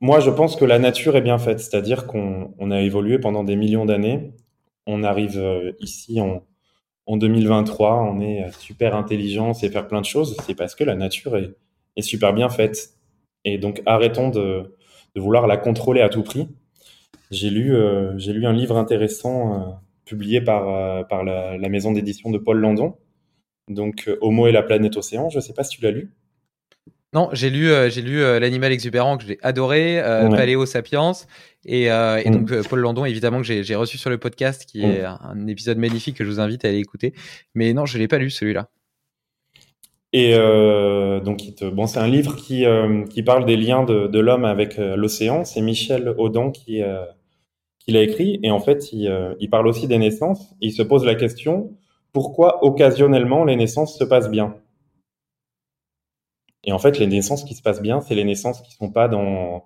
[0.00, 3.56] Moi, je pense que la nature est bien faite, c'est-à-dire qu'on a évolué pendant des
[3.56, 4.32] millions d'années.
[4.86, 5.42] On arrive
[5.80, 6.46] ici en,
[7.06, 10.36] en 2023, on est super intelligent, c'est faire plein de choses.
[10.46, 11.54] C'est parce que la nature est,
[12.02, 12.90] super bien faite.
[13.44, 14.76] Et donc, arrêtons de
[15.16, 16.48] vouloir la contrôler à tout prix
[17.30, 19.72] j'ai lu, euh, j'ai lu un livre intéressant euh,
[20.04, 22.96] publié par, euh, par la, la maison d'édition de Paul Landon,
[23.68, 25.28] donc Homo et la planète océan.
[25.30, 26.12] Je ne sais pas si tu l'as lu.
[27.12, 31.12] Non, j'ai lu, j'ai lu l'animal exubérant que j'ai adoré, euh, Paléo Sapiens,
[31.64, 32.30] et, et mm.
[32.30, 35.18] donc Paul Landon évidemment que j'ai reçu sur le podcast, qui est mm.
[35.22, 37.14] un épisode magnifique que je vous invite à aller écouter.
[37.54, 38.68] Mais non, je l'ai pas lu celui-là.
[40.12, 41.42] Et euh, donc,
[41.72, 45.44] bon, c'est un livre qui, euh, qui parle des liens de, l'homme avec euh, l'océan.
[45.44, 46.82] C'est Michel Audin qui,
[47.80, 48.38] qui l'a écrit.
[48.42, 50.54] Et en fait, il, il, parle aussi des naissances.
[50.60, 51.76] Il se pose la question
[52.12, 54.56] pourquoi occasionnellement les naissances se passent bien?
[56.64, 59.08] Et en fait, les naissances qui se passent bien, c'est les naissances qui sont pas
[59.08, 59.64] dans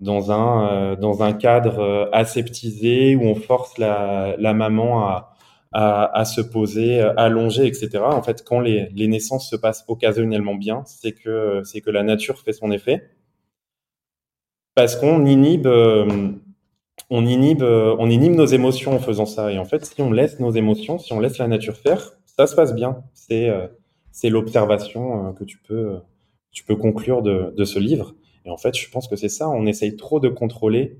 [0.00, 5.34] dans un dans un cadre aseptisé où on force la, la maman à
[5.72, 7.98] à, se poser, allonger, etc.
[8.02, 12.02] En fait, quand les, les naissances se passent occasionnellement bien, c'est que c'est que la
[12.02, 13.08] nature fait son effet,
[14.74, 16.30] parce qu'on inhibe, euh,
[17.10, 19.52] on inhibe, on inhibe nos émotions en faisant ça.
[19.52, 22.46] Et en fait, si on laisse nos émotions, si on laisse la nature faire, ça
[22.46, 23.04] se passe bien.
[23.12, 23.66] C'est euh,
[24.12, 25.98] c'est l'observation euh, que tu peux
[26.52, 28.14] tu peux conclure de, de ce livre.
[28.44, 29.48] Et en fait, je pense que c'est ça.
[29.50, 30.98] On essaye trop de contrôler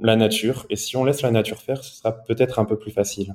[0.00, 0.66] la nature.
[0.70, 3.34] Et si on laisse la nature faire, ce sera peut-être un peu plus facile.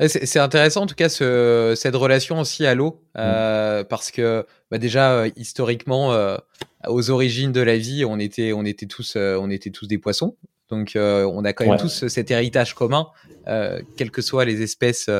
[0.00, 3.18] C'est intéressant en tout cas ce, cette relation aussi à l'eau, mmh.
[3.18, 6.36] euh, parce que bah déjà euh, historiquement, euh,
[6.88, 10.36] aux origines de la vie, on était, on était tous, on était tous des poissons.
[10.70, 13.06] Donc on a quand même tous cet héritage commun,
[13.96, 15.10] quelles que soient les espèces,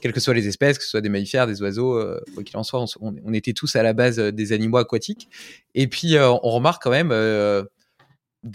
[0.00, 2.02] quelles que soient les espèces, que ce soit des mammifères, des oiseaux,
[2.34, 5.28] quoi qu'il en soit, on, on, était tous à la base des animaux aquatiques.
[5.74, 7.12] Et puis on remarque quand même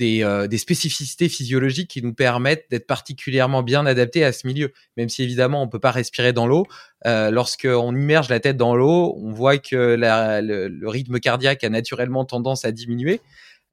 [0.02, 4.72] euh, des, spécificités physiologiques qui nous permettent d'être particulièrement bien adaptés à ce milieu.
[4.98, 6.66] Même si évidemment on peut pas respirer dans l'eau,
[7.06, 12.26] euh, lorsqu'on immerge la tête dans l'eau, on voit que le, rythme cardiaque a naturellement
[12.26, 13.22] tendance à diminuer.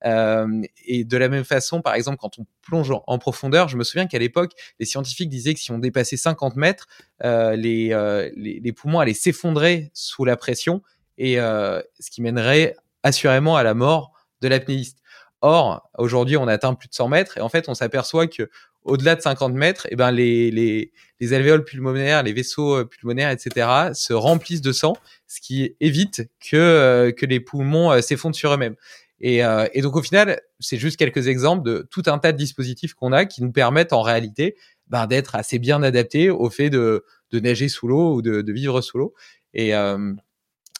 [0.06, 3.84] Euh, et de la même façon, par exemple, quand on plonge en, profondeur, je me
[3.84, 6.88] souviens qu'à l'époque, les scientifiques disaient que si on dépassait 50 mètres,
[7.22, 10.82] les, les, poumons allaient s'effondrer sous la pression,
[11.18, 14.99] et ce qui mènerait assurément à la mort de l'apnéiste.
[15.42, 18.50] Or, aujourd'hui, on atteint plus de 100 mètres et en fait, on s'aperçoit que
[18.84, 23.30] au-delà de 50 mètres, eh ben, les, les, les alvéoles pulmonaires, les vaisseaux euh, pulmonaires,
[23.30, 28.36] etc., se remplissent de sang, ce qui évite que, euh, que les poumons euh, s'effondrent
[28.36, 28.76] sur eux-mêmes.
[29.22, 29.42] Et,
[29.74, 33.12] et, donc, au final, c'est juste quelques exemples de tout un tas de dispositifs qu'on
[33.12, 34.56] a qui nous permettent en réalité
[34.88, 38.50] ben, d'être assez bien adaptés au fait de, de nager sous l'eau ou de, de,
[38.50, 39.12] vivre sous l'eau.
[39.52, 39.74] Et,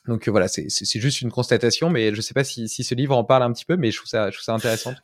[0.07, 3.25] donc voilà, c'est juste une constatation, mais je ne sais pas si, ce livre en
[3.25, 4.95] parle un petit peu, mais je trouve ça, intéressant.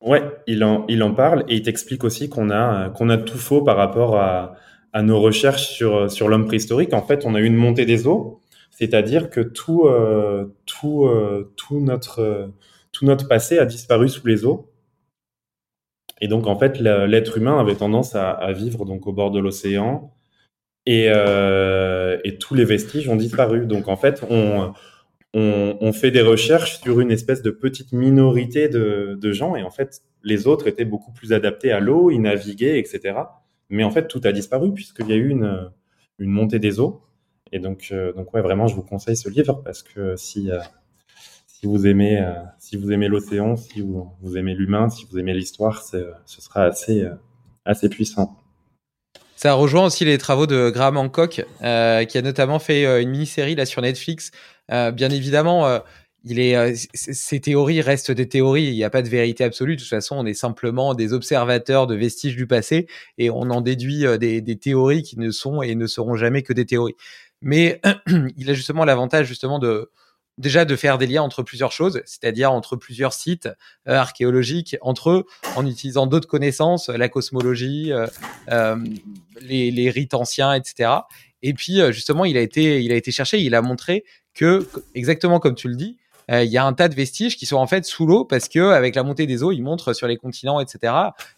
[0.00, 4.54] Ouais, il en, parle et il t'explique aussi qu'on a, tout faux par rapport à,
[5.02, 6.94] nos recherches sur, l'homme préhistorique.
[6.94, 12.48] En fait, on a eu une montée des eaux, c'est-à-dire que tout, euh, euh,
[13.02, 14.72] notre passé a disparu sous les eaux.
[16.20, 19.38] Et donc, en fait, l'être humain avait tendance à, à, vivre donc au bord de
[19.38, 20.12] l'océan,
[20.88, 23.66] et, euh, et, tous les vestiges ont disparu.
[23.66, 29.54] Donc en fait, on, fait des recherches sur une espèce de petite minorité de, gens,
[29.54, 33.18] et en fait, les autres étaient beaucoup plus adaptés à l'eau, ils naviguaient, etc.
[33.68, 35.70] Mais en fait, tout a disparu puisqu'il y a eu une,
[36.20, 37.02] montée des eaux.
[37.52, 40.58] Et donc, euh, ouais, vraiment, je vous conseille ce livre parce que si, euh,
[41.46, 42.32] si vous aimez, euh,
[42.78, 46.70] vous aimez l'océan, si vous, aimez l'humain, si vous aimez l'histoire, ce sera
[47.66, 48.38] assez puissant.
[49.38, 53.10] Ça rejoint aussi les travaux de Graham Hancock, euh, qui a notamment fait euh, une
[53.10, 54.32] mini-série là sur Netflix.
[54.72, 55.80] Euh, bien évidemment,
[56.24, 58.64] il ces théories restent des théories.
[58.64, 59.76] Il n'y a pas de vérité absolue.
[59.76, 63.60] De toute façon, on est simplement des observateurs de vestiges du passé et on en
[63.60, 66.96] déduit des, des théories qui ne sont et ne seront jamais que des théories.
[67.40, 67.80] Mais
[68.36, 69.88] il a justement l'avantage justement de
[70.38, 73.48] déjà de faire des liens entre plusieurs choses, c'est-à-dire entre plusieurs sites
[73.88, 78.06] euh, archéologiques, entre eux, en utilisant d'autres connaissances, la cosmologie, euh,
[78.50, 78.76] euh,
[79.40, 80.90] les, rites anciens, etc.
[81.42, 85.40] Et puis justement, il a été, il a été cherché, il a montré que, exactement
[85.40, 85.96] comme tu le dis,
[86.30, 88.72] il y a un tas de vestiges qui sont en fait sous l'eau parce que
[88.72, 90.92] avec la montée des eaux, il montre sur les continents, etc.,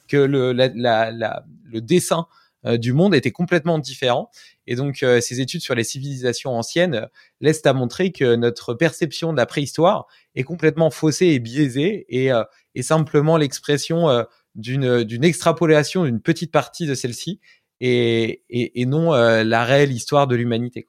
[0.09, 0.69] que le, la,
[1.13, 2.27] la, le dessin
[2.65, 4.31] du monde était complètement différent.
[4.71, 7.07] Et donc, euh, ces études sur les civilisations anciennes euh,
[7.41, 12.33] laissent à montrer que notre perception de la préhistoire est complètement faussée et biaisée et,
[12.33, 12.45] euh,
[12.81, 17.41] simplement l'expression d'une, d'une extrapolation d'une petite partie de celle-ci
[17.81, 20.87] et, et, non la réelle histoire de l'humanité.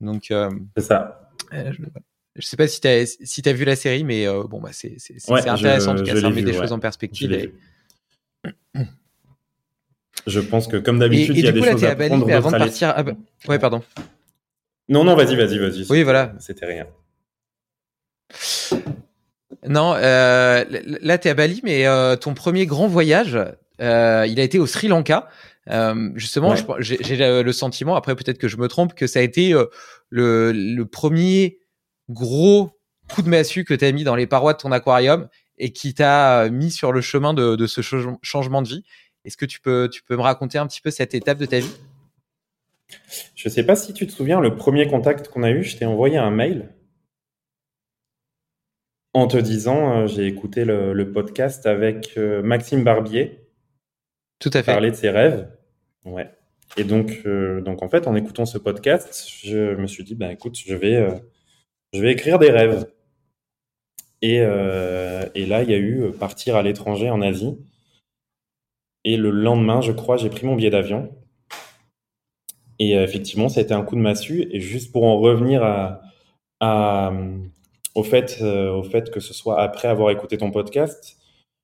[0.00, 0.32] Donc,
[0.76, 1.30] c'est ça.
[1.52, 1.82] je,
[2.34, 4.96] je sais pas si tu as si as vu la série, mais bon, bah, c'est,
[4.98, 5.92] c'est, intéressant.
[5.92, 7.52] en tout cas, ça met des choses en perspective.
[10.26, 12.94] Je pense que comme d'habitude, il y a des choses à, prendre avant de partir.
[13.48, 13.82] Ouais, pardon.
[14.88, 15.86] Non, non, vas-y, vas-y, vas-y.
[15.90, 16.32] Oui, voilà.
[16.38, 16.86] C'était rien.
[19.66, 20.64] Non, euh,
[21.00, 23.38] là, tu es à Bali, mais euh, ton premier grand voyage,
[23.80, 25.28] euh, il a été au Sri Lanka.
[26.16, 29.54] Justement, j'ai le sentiment, après peut-être que je me trompe, que ça a été
[30.10, 31.58] le, le, premier
[32.10, 32.72] gros
[33.08, 35.94] coup de massue que tu as mis dans les parois de ton aquarium et qui
[35.94, 37.80] t'a mis sur le chemin de, de ce
[38.22, 38.84] changement de vie.
[39.24, 41.60] Est-ce que tu peux, tu peux me raconter un petit peu cette étape de ta
[41.60, 41.76] vie?
[43.34, 45.84] Je sais pas si tu te souviens, le premier contact qu'on a eu, je t'ai
[45.84, 46.70] envoyé un mail
[49.14, 53.46] en te disant, euh, j'ai écouté le, podcast avec euh, Maxime Barbier.
[54.38, 54.72] Tout à fait.
[54.72, 55.48] Parler de ses rêves.
[56.04, 56.30] Ouais.
[56.76, 60.30] Et donc, euh, donc en fait, en écoutant ce podcast, je me suis dit, ben
[60.30, 61.06] écoute, je vais,
[61.92, 62.86] je vais écrire des rêves.
[64.22, 67.58] Et, et là, il y a eu partir à l'étranger en Asie.
[69.04, 71.10] Et le lendemain, je crois, j'ai pris mon billet d'avion.
[72.78, 74.48] Et effectivement, ça a été un coup de massue.
[74.50, 76.02] Et juste pour en revenir à,
[76.60, 77.12] à,
[77.94, 81.18] au fait, euh, au fait que ce soit après avoir écouté ton podcast,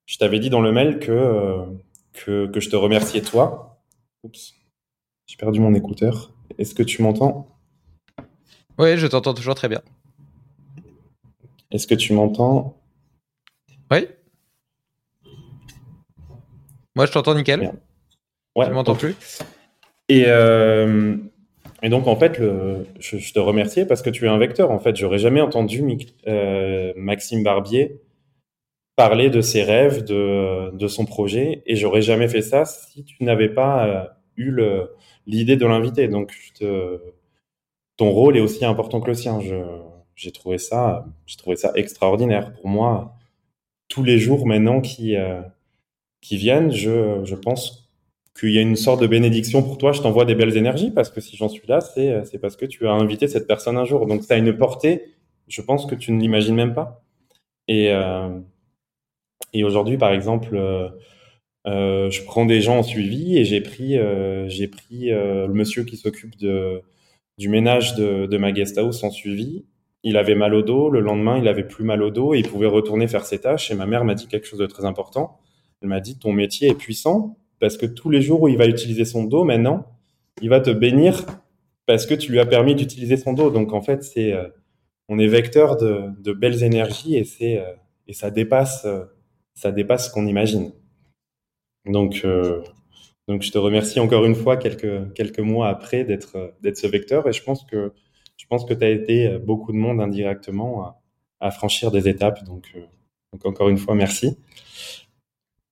[0.06, 1.64] je t'avais dit dans le mail que, euh,
[2.12, 3.80] que, que, je te remerciais toi.
[4.24, 4.54] Oups,
[5.26, 6.32] j'ai perdu mon écouteur.
[6.58, 7.48] Est-ce que tu m'entends?
[8.78, 9.82] Oui, je t'entends toujours très bien.
[11.70, 12.76] Est-ce que tu m'entends?
[13.90, 14.06] Oui.
[16.98, 17.60] Moi, je t'entends nickel.
[18.56, 18.66] Ouais.
[18.66, 19.14] Tu m'entends plus
[20.08, 21.16] Et, euh,
[21.80, 24.72] et donc, en fait, le, je, te remercie parce que tu es un vecteur.
[24.72, 25.86] En fait, j'aurais jamais entendu
[26.26, 28.00] euh, Maxime Barbier
[28.96, 33.22] parler de ses rêves, de, de son projet, et j'aurais jamais fait ça si tu
[33.22, 34.04] n'avais pas euh,
[34.36, 34.56] eu
[35.24, 36.08] l'idée de l'inviter.
[36.08, 36.98] Donc, te,
[37.96, 39.38] ton rôle est aussi important que le sien.
[40.16, 42.54] J'ai trouvé ça, j'ai trouvé ça extraordinaire.
[42.54, 43.14] Pour moi,
[43.86, 45.16] tous les jours maintenant qui,
[46.20, 47.88] qui viennent, je, je pense
[48.38, 51.10] qu'il y a une sorte de bénédiction pour toi, je t'envoie des belles énergies parce
[51.10, 54.06] que si j'en suis là, c'est, parce que tu as invité cette personne un jour.
[54.06, 55.14] Donc ça a une portée,
[55.48, 57.02] je pense que tu ne l'imagines même pas.
[57.66, 58.28] Et, euh,
[59.52, 60.88] et aujourd'hui, par exemple, euh,
[61.66, 63.96] euh, je prends des gens en suivi et j'ai pris,
[64.48, 69.64] j'ai pris le monsieur qui s'occupe du ménage de, de ma guest house en suivi.
[70.04, 72.48] Il avait mal au dos, le lendemain, il avait plus mal au dos et il
[72.48, 73.72] pouvait retourner faire ses tâches.
[73.72, 75.40] Et ma mère m'a dit quelque chose de très important.
[75.82, 78.66] Elle m'a dit, ton métier est puissant, parce que tous les jours où il va
[78.66, 79.86] utiliser son dos maintenant,
[80.40, 81.24] il va te bénir
[81.86, 83.50] parce que tu lui as permis d'utiliser son dos.
[83.50, 84.48] Donc en fait, c'est euh,
[85.08, 87.72] on est vecteur de, belles énergies et c'est euh,
[88.06, 89.04] et ça dépasse euh,
[89.54, 90.72] ça dépasse ce qu'on imagine.
[91.86, 92.24] Donc
[93.28, 97.26] donc je te remercie encore une fois quelques quelques mois après d'être d'être ce vecteur
[97.28, 97.92] et je pense que
[98.36, 101.00] je pense que tu as été beaucoup de monde indirectement à,
[101.40, 102.44] à franchir des étapes.
[102.44, 102.74] Donc
[103.32, 104.36] donc encore une fois merci.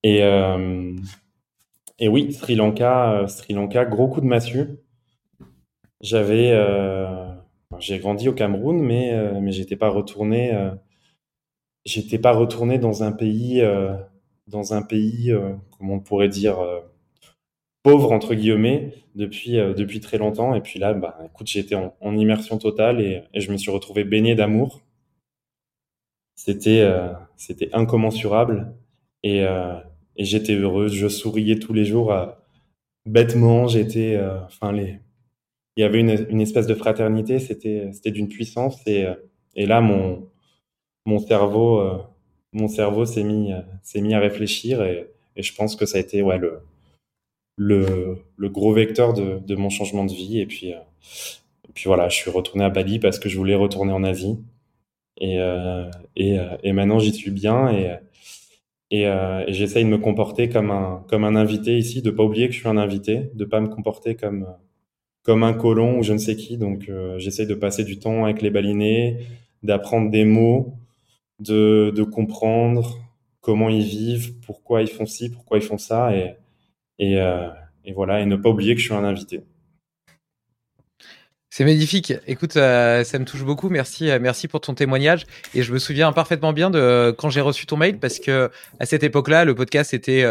[0.02, 0.22] Et
[1.98, 4.78] et oui, Sri Lanka, euh, Sri Lanka, gros coup de massue.
[6.02, 7.26] J'avais, euh,
[7.78, 10.70] j'ai grandi au Cameroun, mais euh, mais j'étais pas retourné, euh,
[11.86, 13.96] j'étais pas retourné dans un pays, euh,
[14.48, 15.32] dans un pays,
[15.78, 16.58] comment on pourrait dire,
[17.82, 20.54] pauvre entre guillemets, depuis depuis très longtemps.
[20.54, 24.04] Et puis là, bah, écoute, j'étais en, immersion totale et, et, je me suis retrouvé
[24.04, 24.82] baigné d'amour.
[26.36, 26.86] C'était
[27.36, 28.74] c'était incommensurable
[29.34, 29.46] et
[30.16, 32.26] et j'étais heureuse, je souriais tous les jours euh,
[33.04, 35.00] bêtement, j'étais, euh, enfin il
[35.76, 39.14] y avait une, espèce de fraternité, c'était d'une puissance et euh,
[39.54, 40.28] et là mon
[41.06, 41.82] mon cerveau
[42.52, 43.52] mon cerveau s'est mis
[43.96, 45.08] mis à réfléchir et,
[45.38, 46.62] je pense que ça a été ouais le
[47.58, 50.40] le, gros vecteur de, mon changement de vie.
[50.40, 53.92] Et puis et puis voilà, je suis retourné à Bali parce que je voulais retourner
[53.92, 54.38] en Asie.
[55.18, 55.38] Et
[56.16, 57.68] et, maintenant j'y suis bien
[58.90, 62.48] et, euh, j'essaye de me comporter comme un, comme un invité ici, de pas oublier
[62.48, 64.46] que je suis un invité, de pas me comporter comme,
[65.22, 66.58] comme un colon ou je ne sais qui.
[66.58, 69.18] Donc, euh, j'essaye de passer du temps avec les balinés,
[69.62, 70.74] d'apprendre des mots,
[71.40, 72.98] de, de comprendre
[73.40, 76.36] comment ils vivent, pourquoi ils font ci, pourquoi ils font ça, et,
[76.98, 77.48] et, euh,
[77.84, 79.42] et voilà, et ne pas oublier que je suis un invité.
[81.56, 82.12] C'est magnifique.
[82.26, 83.70] Écoute, euh, ça me touche beaucoup.
[83.70, 85.24] Merci, euh, merci pour ton témoignage.
[85.54, 88.50] Et je me souviens parfaitement bien de euh, quand j'ai reçu ton mail parce que
[88.78, 90.22] à cette époque-là, le podcast était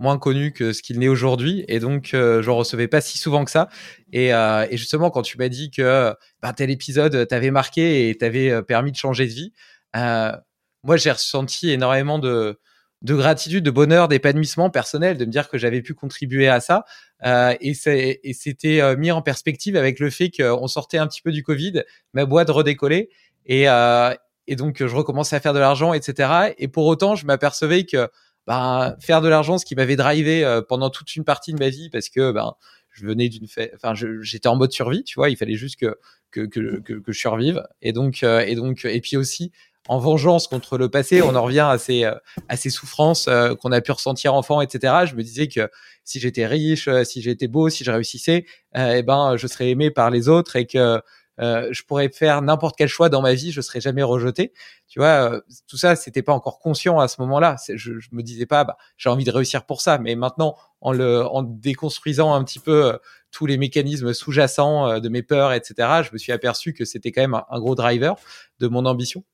[0.00, 3.44] moins connu que ce qu'il n'est aujourd'hui, et donc euh, j'en recevais pas si souvent
[3.44, 3.68] que ça.
[4.14, 4.30] Et,
[4.70, 8.96] justement, quand tu m'as dit que bah, tel épisode t'avait marqué et t'avait permis de
[8.96, 9.52] changer de vie,
[9.92, 12.56] moi j'ai ressenti énormément de
[13.02, 16.86] gratitude, de bonheur, d'épanouissement personnel, de me dire que j'avais pu contribuer à ça.
[17.24, 21.32] Euh, et c'était euh, mis en perspective avec le fait qu'on sortait un petit peu
[21.32, 23.10] du Covid, ma boîte redécollait
[23.46, 24.14] et, euh,
[24.50, 26.54] donc je recommençais à faire de l'argent, etc.
[26.58, 28.08] Et pour autant, je m'apercevais que
[28.46, 31.88] ben, faire de l'argent, ce qui m'avait drivé pendant toute une partie de ma vie,
[31.90, 32.54] parce que ben,
[32.90, 35.96] je venais d'une enfin, j'étais en mode survie, tu vois, il fallait juste que
[36.34, 37.62] je survive.
[37.80, 39.52] Et donc, et donc, et puis aussi,
[39.88, 42.14] en vengeance contre le passé, on en revient à ces, euh,
[42.48, 45.06] à ces souffrances euh, qu'on a pu ressentir enfant, etc.
[45.06, 45.68] Je me disais que
[46.04, 49.90] si j'étais riche, euh, si j'étais beau, si je réussissais, eh ben, je serais aimé
[49.90, 51.00] par les autres et que
[51.38, 54.52] je pourrais faire n'importe quel choix dans ma vie, je serais jamais rejeté.
[54.86, 57.56] Tu vois, tout ça, c'était pas encore conscient à ce moment-là.
[57.68, 59.98] Je, je me disais pas, bah, j'ai envie de réussir pour ça.
[59.98, 62.96] Mais maintenant, en le, en déconstruisant un petit peu
[63.32, 65.74] tous les mécanismes sous-jacents de mes peurs, etc.,
[66.04, 68.14] je me suis aperçu que c'était quand même un, gros driver
[68.60, 69.24] de mon ambition.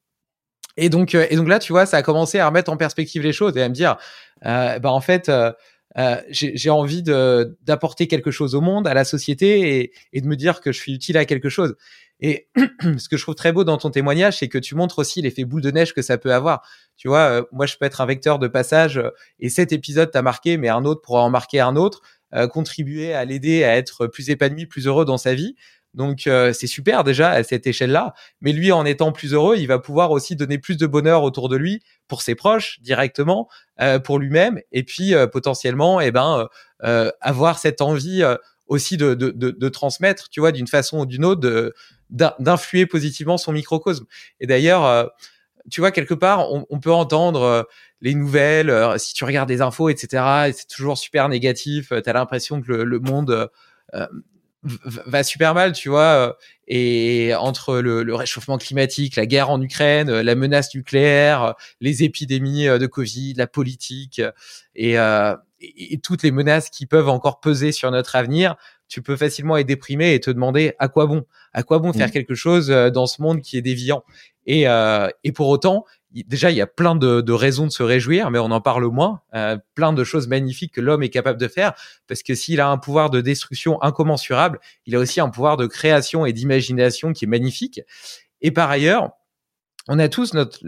[0.80, 3.32] Et donc, et donc là, tu vois, ça a commencé à remettre en perspective les
[3.32, 3.96] choses et à me dire,
[4.42, 5.30] bah en fait,
[5.96, 10.60] euh, j'ai envie d'apporter quelque chose au monde, à la société et, de me dire
[10.60, 11.76] que je suis utile à quelque chose.
[12.20, 12.48] Et
[12.98, 15.44] ce que je trouve très beau dans ton témoignage, c'est que tu montres aussi l'effet
[15.44, 16.62] boule de neige que ça peut avoir.
[16.96, 19.10] Tu vois, euh, moi, je peux être un vecteur de passage euh,
[19.40, 22.02] et cet épisode t'a marqué, mais un autre pourra en marquer un autre,
[22.52, 25.56] contribuer à l'aider à être plus épanoui, plus heureux dans sa vie.
[25.98, 29.66] Donc euh, c'est super déjà à cette échelle-là, mais lui en étant plus heureux, il
[29.66, 33.48] va pouvoir aussi donner plus de bonheur autour de lui pour ses proches directement,
[33.80, 36.48] euh, pour lui-même, et puis euh, potentiellement, eh ben
[37.20, 38.22] avoir cette envie
[38.68, 41.74] aussi de, de, de, transmettre, tu vois, d'une façon ou d'une autre,
[42.10, 44.04] d'influer positivement son microcosme.
[44.38, 45.10] Et d'ailleurs,
[45.68, 47.66] tu vois quelque part, on, peut entendre
[48.00, 50.52] les nouvelles, si tu regardes des infos, etc.
[50.54, 51.88] C'est toujours super négatif.
[51.88, 53.50] Tu as l'impression que le monde
[54.62, 56.28] va super mal, tu vois.
[56.28, 56.32] Euh,
[56.66, 62.02] et entre le, réchauffement climatique, la guerre en Ukraine, euh, la menace nucléaire, euh, les
[62.02, 64.20] épidémies de Covid, la politique
[64.74, 64.96] et,
[65.60, 68.56] et, toutes les menaces qui peuvent encore peser sur notre avenir,
[68.88, 72.08] tu peux facilement être déprimé et te demander à quoi bon, à quoi bon faire
[72.08, 72.12] mmh.
[72.12, 74.04] quelque chose dans ce monde qui est déviant?
[74.46, 74.64] Et,
[75.24, 78.50] et pour autant, déjà, il y a plein de, raisons de se réjouir, mais on
[78.50, 79.20] en parle moins.
[79.34, 81.74] Euh, plein de choses magnifiques que l'homme est capable de faire,
[82.06, 85.66] parce que s'il a un pouvoir de destruction incommensurable, il a aussi un pouvoir de
[85.66, 87.80] création et d'imagination qui est magnifique.
[88.40, 89.10] Et par ailleurs,
[89.88, 90.60] on a tous notre,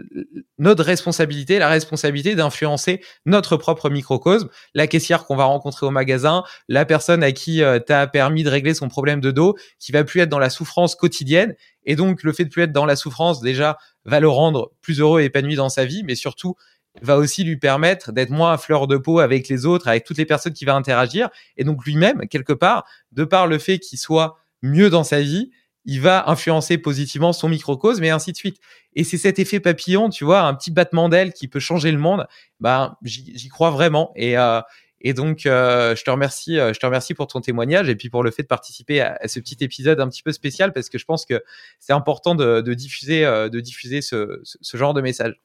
[0.57, 6.43] notre responsabilité, la responsabilité d'influencer notre propre microcosme, la caissière qu'on va rencontrer au magasin,
[6.67, 9.91] la personne à qui euh, tu as permis de régler son problème de dos, qui
[9.91, 11.55] va plus être dans la souffrance quotidienne.
[11.85, 14.99] Et donc, le fait de plus être dans la souffrance, déjà, va le rendre plus
[14.99, 16.55] heureux et épanoui dans sa vie, mais surtout,
[17.01, 20.17] va aussi lui permettre d'être moins à fleur de peau avec les autres, avec toutes
[20.17, 21.29] les personnes qui va interagir.
[21.57, 25.51] Et donc, lui-même, quelque part, de par le fait qu'il soit mieux dans sa vie,
[25.85, 28.57] il va influencer positivement son microcosme et ainsi de suite.
[28.95, 31.97] Et c'est cet effet papillon, tu vois, un petit battement d'aile qui peut changer le
[31.97, 32.27] monde.
[32.59, 34.11] Ben, j'y crois vraiment.
[34.15, 34.61] Et, euh,
[34.99, 38.09] et donc, euh, je te remercie, euh, je te remercie pour ton témoignage et puis
[38.09, 40.97] pour le fait de participer à, ce petit épisode un petit peu spécial parce que
[40.97, 41.43] je pense que
[41.79, 45.39] c'est important de, de, diffuser, de diffuser ce, ce, genre de message.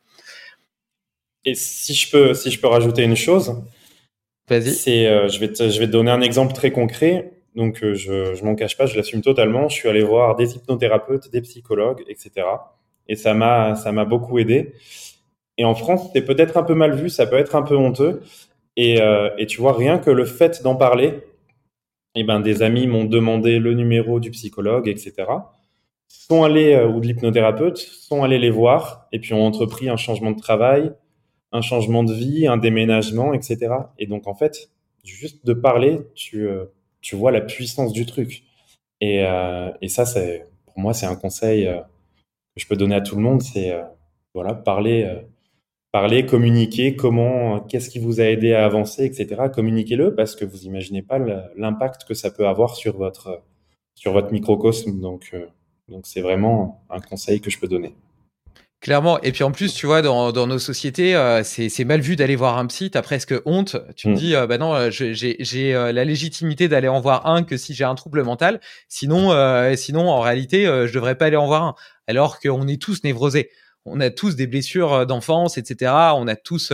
[1.44, 3.62] Et si je peux, si je peux rajouter une chose,
[4.48, 4.72] vas-y.
[4.72, 7.35] C'est, je vais te, je vais te donner un exemple très concret.
[7.56, 9.68] Donc, euh, je, je m'en cache pas, je l'assume totalement.
[9.68, 12.46] Je suis allé voir des hypnothérapeutes, des psychologues, etc.
[13.08, 14.74] Et ça m'a, ça m'a beaucoup aidé.
[15.56, 18.22] Et en France, c'est peut-être un peu mal vu, ça peut être un peu honteux.
[18.76, 21.14] Et, euh, et tu vois, rien que le fait d'en parler,
[22.14, 25.14] eh ben, des amis m'ont demandé le numéro du psychologue, etc.
[26.08, 29.96] Sont allés, euh, ou de l'hypnothérapeute, sont allés les voir, et puis ont entrepris un
[29.96, 30.92] changement de travail,
[31.52, 33.68] un changement de vie, un déménagement, etc.
[33.98, 34.70] Et donc, en fait,
[35.04, 36.46] juste de parler, tu,
[37.06, 38.42] tu vois la puissance du truc.
[39.00, 42.96] Et, euh, et ça, c'est pour moi, c'est un conseil euh, que je peux donner
[42.96, 43.42] à tout le monde.
[43.42, 43.84] C'est euh,
[44.34, 45.22] voilà, parler,
[45.92, 46.96] parler, communiquer.
[46.96, 49.44] Comment, qu'est-ce qui vous a aidé à avancer, etc.
[49.54, 51.20] Communiquez-le parce que vous imaginez pas
[51.56, 53.40] l'impact que ça peut avoir sur votre
[53.94, 55.00] sur votre microcosme.
[55.00, 55.32] Donc
[55.88, 57.94] donc c'est vraiment un conseil que je peux donner.
[58.82, 59.20] Clairement.
[59.22, 62.36] Et puis en plus, tu vois, dans, dans nos sociétés, euh, c'est mal vu d'aller
[62.36, 62.90] voir un psy.
[62.90, 63.76] T'as presque honte.
[63.96, 64.14] Tu te mm.
[64.14, 67.84] dis, euh, bah non, euh, j'ai la légitimité d'aller en voir un que si j'ai
[67.84, 68.60] un trouble mental.
[68.88, 69.30] Sinon,
[69.76, 71.74] sinon, en réalité, je devrais pas aller en voir un.
[72.06, 73.50] Alors qu'on est tous névrosés.
[73.86, 75.92] On a tous des blessures d'enfance, etc.
[76.14, 76.72] On a tous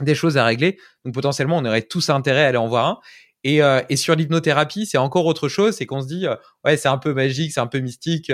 [0.00, 0.78] des choses à régler.
[1.04, 2.98] Donc potentiellement, on aurait tous intérêt à aller en voir un.
[3.44, 5.76] Et, et sur l'hypnothérapie, c'est encore autre chose.
[5.76, 6.26] C'est qu'on se dit,
[6.64, 8.32] ouais, c'est un peu magique, c'est un peu mystique,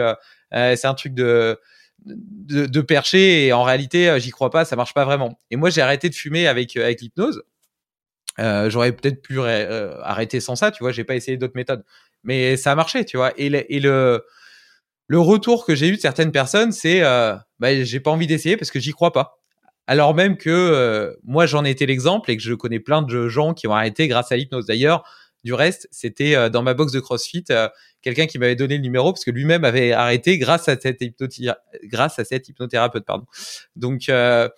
[0.52, 1.58] c'est un truc de
[2.06, 5.38] de, percher et en réalité euh, j'y crois pas ça marche pas vraiment.
[5.50, 7.42] Et moi j'ai arrêté de fumer avec euh, avec l'hypnose.
[8.38, 11.84] Euh, j'aurais peut-être pu euh, arrêter sans ça tu vois j'ai pas essayé d'autres méthodes.
[12.22, 13.32] Mais ça a marché tu vois.
[13.36, 14.24] Et le,
[15.08, 18.56] le retour que j'ai eu de certaines personnes c'est euh, bah, j'ai pas envie d'essayer
[18.56, 19.40] parce que j'y crois pas.
[19.88, 23.54] Alors même que moi j'en ai été l'exemple et que je connais plein de gens
[23.54, 24.66] qui ont arrêté grâce à l'hypnose.
[24.66, 25.04] D'ailleurs
[25.46, 27.68] du reste, c'était euh, dans ma box de CrossFit euh,
[28.02, 31.00] quelqu'un qui m'avait donné le numéro parce que lui-même avait arrêté grâce à cette
[31.84, 33.26] grâce à cette hypnothérapeute pardon.
[33.76, 34.48] Donc euh,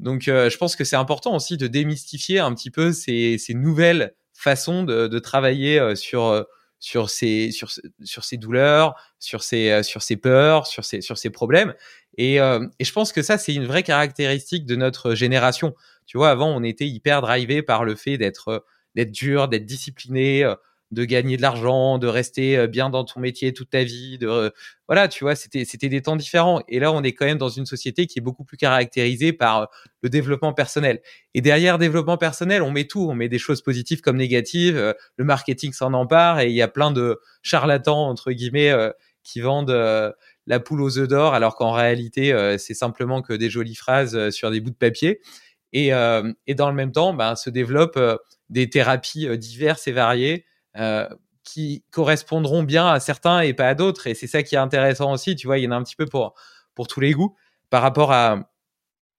[0.00, 4.14] donc je pense que c'est important aussi de démystifier un petit peu ces, ces nouvelles
[4.32, 6.46] façons de, de travailler sur
[6.78, 7.68] sur ces sur
[8.02, 11.74] sur douleurs, sur ces sur peurs, sur ces sur problèmes.
[12.16, 15.74] Et, et je pense que ça c'est une vraie caractéristique de notre génération.
[16.06, 18.64] Tu vois, avant on était hyper drivé par le fait d'être
[18.94, 20.52] d'être dur, d'être discipliné,
[20.90, 24.52] de gagner de l'argent, de rester bien dans ton métier toute ta vie, de
[24.88, 26.62] voilà, tu vois, c'était c'était des temps différents.
[26.68, 29.68] Et là, on est quand même dans une société qui est beaucoup plus caractérisée par
[30.02, 31.00] le développement personnel.
[31.34, 34.94] Et derrière développement personnel, on met tout, on met des choses positives comme négatives.
[35.16, 38.72] le marketing s'en empare et il y a plein de charlatans entre guillemets
[39.22, 40.14] qui vendent
[40.46, 44.50] la poule aux œufs d'or, alors qu'en réalité, c'est simplement que des jolies phrases sur
[44.50, 45.20] des bouts de papier.
[45.72, 48.00] Et, et dans le même temps, ben, se développent
[48.48, 50.44] des thérapies diverses et variées
[51.44, 54.06] qui correspondront bien à certains et pas à d'autres.
[54.06, 55.36] Et c'est ça qui est intéressant aussi.
[55.36, 56.34] Tu vois, il y en a un petit peu pour,
[56.74, 57.34] pour tous les goûts.
[57.70, 58.50] Par rapport à,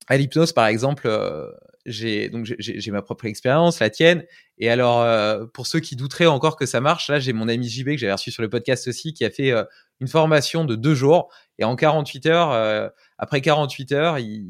[0.08, 1.50] à l'hypnose, par exemple, euh,
[1.86, 4.24] j'ai donc j'ai ma propre expérience, la tienne.
[4.58, 7.68] Et alors, euh, pour ceux qui douteraient encore que ça marche, là, j'ai mon ami
[7.68, 9.64] JB que j'avais reçu sur le podcast aussi, qui a fait euh,
[10.00, 11.34] une formation de deux jours.
[11.60, 14.48] Et en 48 heures, après 48 heures, il,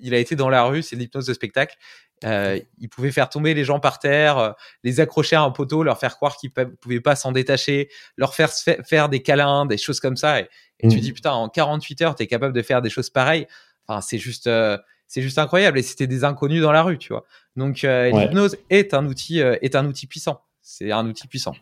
[0.00, 1.76] il, a été dans la rue, c'est l'hypnose de spectacle.
[2.24, 4.52] Euh, il pouvait faire tomber les gens par terre, euh,
[4.84, 8.50] les accrocher à un poteau, leur faire croire qu'ils pouvaient pas s'en détacher, leur faire
[8.52, 10.40] faire des câlins, des choses comme ça.
[10.40, 10.48] Et,
[10.80, 11.00] tu mmh.
[11.00, 13.46] dis putain, en 48 heures, tu es capable de faire des choses pareilles.
[13.86, 15.78] Enfin, c'est juste, euh, c'est juste incroyable.
[15.78, 17.24] Et c'était des inconnus dans la rue, tu vois.
[17.56, 20.42] Donc l'hypnose est un outil, est un outil puissant.
[20.60, 21.54] C'est un outil puissant.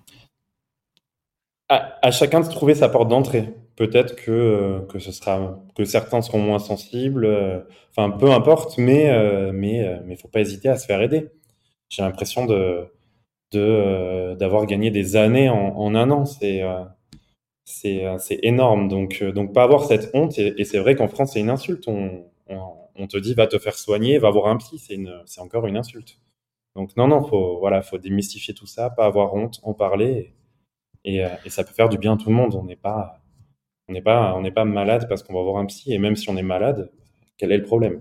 [1.69, 3.55] À, à, chacun de trouver sa porte d'entrée.
[3.81, 7.27] Peut-être que, que ce sera que certains seront moins sensibles.
[7.91, 9.11] Enfin, peu importe, mais
[9.55, 11.31] mais mais faut pas hésiter à se faire aider.
[11.89, 12.91] J'ai l'impression de
[14.35, 16.27] d'avoir gagné des années en, un an.
[16.27, 16.63] C'est
[17.65, 18.89] c'est énorme.
[18.89, 20.39] Donc donc pas avoir cette honte.
[20.39, 21.89] Et, et c'est vrai qu'en France c'est une insulte.
[21.89, 22.27] On,
[22.97, 24.79] on, te dit va te faire soigner, va voir un psy.
[24.79, 26.19] C'est une c'est encore une insulte.
[26.77, 30.35] Donc non non faut voilà faut démystifier tout ça, pas avoir honte, en parler.
[31.05, 32.55] Et, et, ça peut faire du bien à tout le monde.
[32.55, 33.20] On n'est pas,
[33.91, 35.93] on n'est pas, on pas malade parce qu'on va voir un psy.
[35.93, 36.91] Et même si on est malade,
[37.37, 38.01] quel est le problème?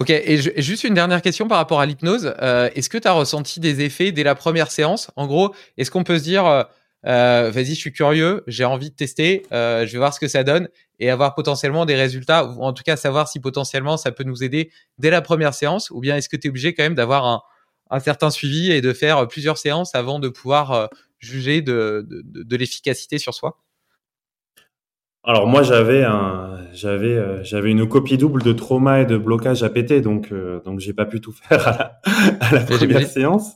[0.00, 2.32] Ok, et, juste une dernière question par rapport à l'hypnose.
[2.40, 5.10] Euh, est-ce que tu as ressenti des effets dès la première séance?
[5.16, 6.62] En gros, est-ce qu'on peut se dire, euh,
[7.06, 10.44] euh, vas-y, je suis curieux, j'ai envie de tester, je vais voir ce que ça
[10.44, 10.68] donne
[11.00, 14.44] et avoir potentiellement des résultats, ou en tout cas savoir si potentiellement ça peut nous
[14.44, 17.42] aider dès la première séance, ou bien est-ce que tu es obligé quand même d'avoir
[17.90, 23.18] un, certain suivi et de faire plusieurs séances avant de pouvoir juger de, de, l'efficacité
[23.18, 23.58] sur soi?
[25.24, 29.62] Alors moi j'avais un j'avais euh, j'avais une copie double de trauma et de blocage
[29.62, 33.54] à péter donc euh, donc j'ai pas pu tout faire à la, première séance.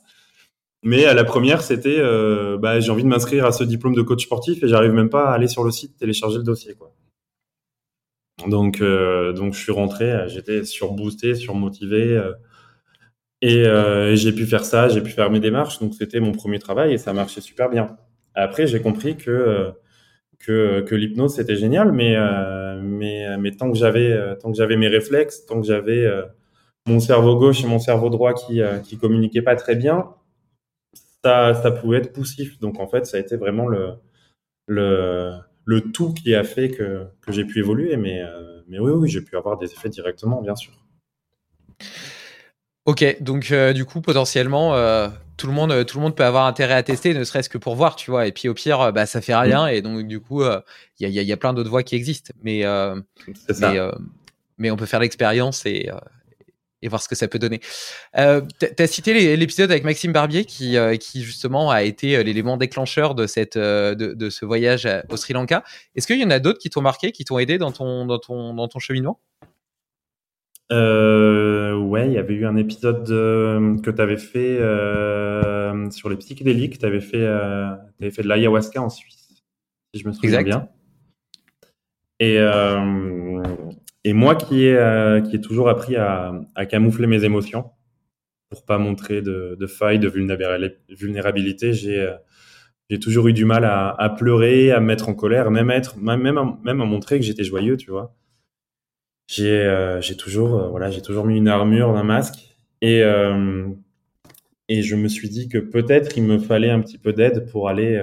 [0.83, 2.03] Mais à la première c'était
[2.59, 5.31] bah, j'ai envie de m'inscrire à ce diplôme de coach sportif et j'arrive même pas
[5.31, 6.93] à aller sur le site télécharger le dossier quoi.
[8.49, 12.21] Donc donc je suis rentré j'étais surboosté surmotivé
[13.45, 15.81] euh, et j'ai pu faire ça, j'ai pu faire mes démarches.
[15.81, 17.97] Donc c'était mon premier travail et ça marchait super bien.
[18.35, 23.79] Après, j'ai compris que euh, que, l'hypnose c'était génial, mais euh, mais mais tant que
[23.79, 26.09] j'avais tant que j'avais mes réflexes, tant que j'avais
[26.87, 30.15] mon cerveau gauche et mon cerveau droit qui qui communiquaient pas très bien,
[31.25, 32.59] ça ça pouvait être poussif.
[32.61, 33.95] Donc en fait, ça a été vraiment le
[34.67, 35.33] le
[35.65, 37.97] le tout qui a fait que que j'ai pu évoluer.
[37.97, 38.23] Mais
[38.69, 40.73] mais oui oui, j'ai pu avoir des effets directement, bien sûr.
[42.85, 46.25] Ok, donc euh, du coup potentiellement euh, tout le monde euh, tout le monde peut
[46.25, 48.27] avoir intérêt à tester, ne serait-ce que pour voir, tu vois.
[48.27, 51.23] Et puis au pire, bah ça fait rien et donc du coup il y a,
[51.23, 52.65] y, a, plein d'autres voies qui existent, mais
[53.61, 53.79] mais,
[54.59, 55.91] mais, on peut faire l'expérience et
[56.85, 57.61] et voir ce que ça peut donner.
[58.19, 63.15] Euh, tu as cité l'épisode avec Maxime Barbier qui, qui justement a été l'élément déclencheur
[63.15, 65.63] de, cette, de, de, ce voyage au Sri Lanka.
[65.95, 68.19] Est-ce qu'il y en a d'autres qui t'ont marqué, qui t'ont aidé dans ton, dans
[68.19, 69.21] ton, dans ton cheminement?
[70.73, 76.09] Euh, ouais, il y avait eu un épisode euh, que tu avais fait euh, sur
[76.09, 76.79] les psychédéliques.
[76.79, 79.43] Tu avais, fait, euh, avais fait de l'ayahuasca en Suisse,
[79.95, 80.69] si je me souviens bien.
[82.21, 83.43] Et, euh,
[84.05, 87.71] et moi qui ai, qui ai toujours appris à, à, camoufler mes émotions
[88.49, 94.09] pour pas montrer de, de failles, de vulnérabilité, j'ai toujours eu du mal à, à,
[94.11, 97.45] pleurer, à me mettre en colère, même, être, même, même, même à montrer que j'étais
[97.45, 98.15] joyeux, tu vois
[99.33, 103.67] j'ai euh, j'ai toujours euh, voilà j'ai toujours mis une armure, un masque et euh,
[104.69, 107.71] et je me suis dit que peut-être il me fallait un petit peu d'aide pour
[107.71, 107.99] aller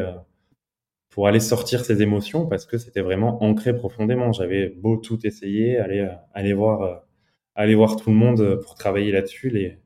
[1.11, 4.31] pour aller sortir ces émotions parce que c'était vraiment ancré profondément.
[4.31, 7.03] J'avais beau tout essayer, aller aller voir
[7.55, 9.49] aller voir tout le monde pour travailler là-dessus.
[9.49, 9.77] Les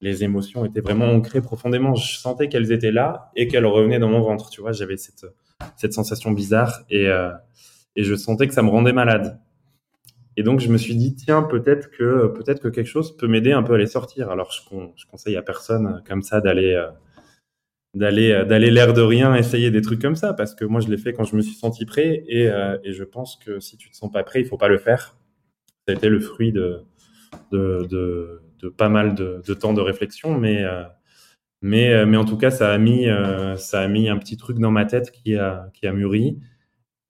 [0.00, 1.94] les émotions étaient vraiment ancrées profondément.
[1.96, 4.50] Je sentais qu'elles étaient là et qu'elles revenaient dans mon ventre.
[4.50, 5.26] Tu vois, j'avais cette
[5.76, 7.06] cette sensation bizarre et
[7.96, 9.40] et je sentais que ça me rendait malade.
[10.36, 13.52] Et donc, je me suis dit, tiens, peut-être que, peut-être que quelque chose peut m'aider
[13.52, 14.30] un peu à les sortir.
[14.30, 14.60] Alors, je,
[14.96, 16.88] je conseille à personne euh, comme ça d'aller, euh,
[17.94, 20.88] d'aller, euh, d'aller l'air de rien essayer des trucs comme ça, parce que moi, je
[20.88, 22.44] l'ai fait quand je me suis senti prêt, et,
[22.84, 25.16] et je pense que si tu te sens pas prêt, il faut pas le faire.
[25.86, 26.84] Ça a été le fruit de,
[27.50, 28.40] de,
[28.76, 30.64] pas mal de, de, temps de réflexion, mais,
[31.60, 33.06] Mais, mais en tout cas, ça a, mis,
[33.56, 36.38] ça a mis un petit truc dans ma tête qui a, qui a mûri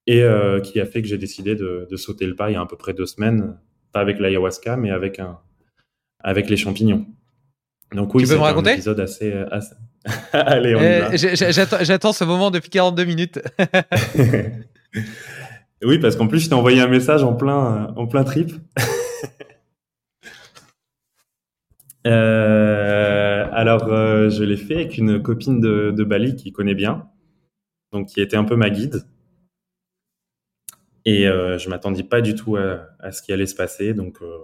[0.06, 0.24] et
[0.64, 2.66] qui a fait que j'ai décidé de, de, sauter le pas il y a à
[2.66, 3.56] peu près deux semaines,
[3.92, 5.38] pas avec l'ayahuasca, mais avec, un,
[6.18, 7.06] avec les champignons.
[7.94, 9.32] Donc oui, c'est un épisode assez...
[9.32, 9.74] assez...
[10.32, 11.82] Allez, on y va.
[11.82, 13.40] J'attends ce moment depuis 42 minutes.
[15.84, 18.52] oui, parce qu'en plus, je t'ai envoyé un message en plein, en plein trip.
[22.04, 27.08] Euh, alors, euh, je l'ai fait avec une copine de, de, Bali qui connaît bien,
[27.92, 29.04] donc qui était un peu ma guide.
[31.04, 33.94] Et euh, je m'attendais pas du tout à, ce qui allait se passer.
[33.94, 34.38] Donc, euh,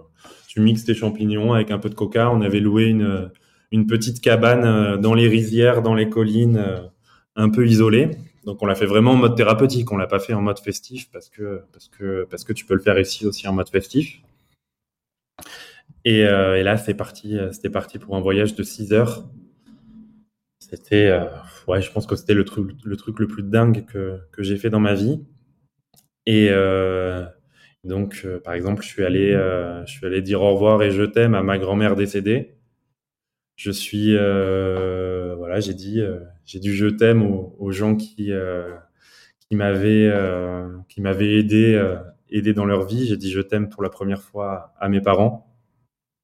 [0.47, 2.29] tu mixes tes champignons avec un peu de coca.
[2.31, 6.63] On avait loué une, petite cabane euh, dans les rizières, dans les collines,
[7.35, 8.11] un peu isolée.
[8.45, 9.91] Donc, on l'a fait vraiment en mode thérapeutique.
[9.91, 12.73] On l'a pas fait en mode festif parce que parce que parce que tu peux
[12.73, 14.21] le faire ici aussi en mode festif.
[16.05, 19.25] Et, euh, là, c'est parti, euh, c'était parti pour un voyage de 6 heures.
[20.59, 21.25] C'était, euh,
[21.67, 24.57] ouais, je pense que c'était le truc, le truc le plus dingue que, que j'ai
[24.57, 25.21] fait dans ma vie.
[26.29, 27.25] Et euh,
[27.83, 30.91] donc, euh, par exemple, je suis allé, euh, je suis allé dire au revoir et
[30.91, 32.55] je t'aime à ma grand-mère décédée.
[33.55, 36.01] Je suis, voilà, j'ai dit,
[36.45, 38.31] j'ai du je t'aime aux, aux, gens qui,
[39.39, 40.13] qui m'avaient,
[40.87, 41.95] qui m'avaient aidé,
[42.29, 43.07] aidé dans leur vie.
[43.07, 45.51] J'ai dit je t'aime pour la première fois à mes parents.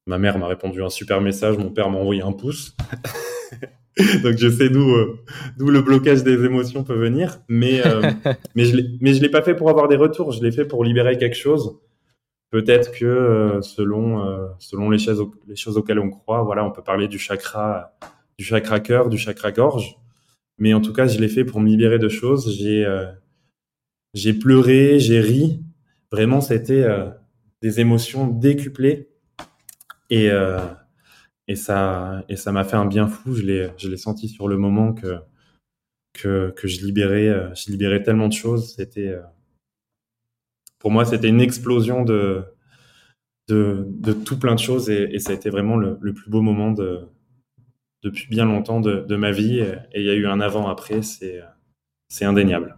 [0.06, 2.78] Ma mère m'a répondu un super message, mon père m'a envoyé un pouce.
[4.24, 5.20] Donc je sais d'où euh,
[5.58, 8.02] d'où le blocage des émotions peut venir, mais euh,
[8.56, 10.66] mais je l'ai mais je l'ai pas fait pour avoir des retours, je l'ai fait
[10.66, 11.80] pour libérer quelque chose.
[12.52, 16.72] Peut-être que euh, selon euh, selon les choses les choses auxquelles on croit, voilà, on
[16.72, 17.93] peut parler du chakra
[18.38, 19.98] du chakra cœur, du chakra gorge,
[20.58, 22.54] mais en tout cas, je l'ai fait pour me libérer de choses.
[22.58, 22.86] J'ai
[24.14, 25.62] j'ai pleuré, j'ai ri.
[26.12, 26.86] Vraiment, c'était
[27.62, 29.10] des émotions décuplées
[30.10, 30.60] et, euh,
[31.48, 33.36] et ça, et ça m'a fait un bien fou.
[33.36, 35.20] Je l'ai, je l'ai senti sur le moment que,
[36.14, 38.74] que, que je libérais, euh, je libérais tellement de choses.
[38.76, 39.22] C'était, euh,
[40.80, 42.43] pour moi, c'était une explosion de,
[43.48, 46.41] de, de tout plein de choses et, ça a été vraiment le, le, plus beau
[46.41, 47.02] moment de,
[48.04, 49.60] depuis bien longtemps de, de ma vie.
[49.60, 51.41] Et il y a eu un avant-après, c'est,
[52.08, 52.76] c'est indéniable.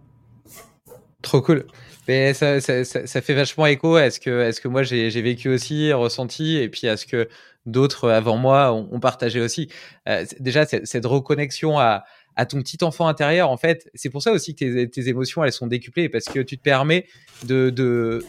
[1.22, 1.66] Trop cool.
[2.08, 4.84] Mais ça, ça, ça, ça, fait vachement écho à ce que, à ce que moi
[4.84, 7.28] j'ai vécu aussi, ressenti, et puis à ce que
[7.68, 9.70] d'autres avant moi ont, partagé aussi.
[10.08, 12.04] Euh, déjà, cette reconnexion à,
[12.50, 15.68] ton petit enfant intérieur, en fait, c'est pour ça aussi que tes, émotions, elles sont
[15.68, 17.08] décuplées, parce que tu te permets
[17.46, 18.24] de,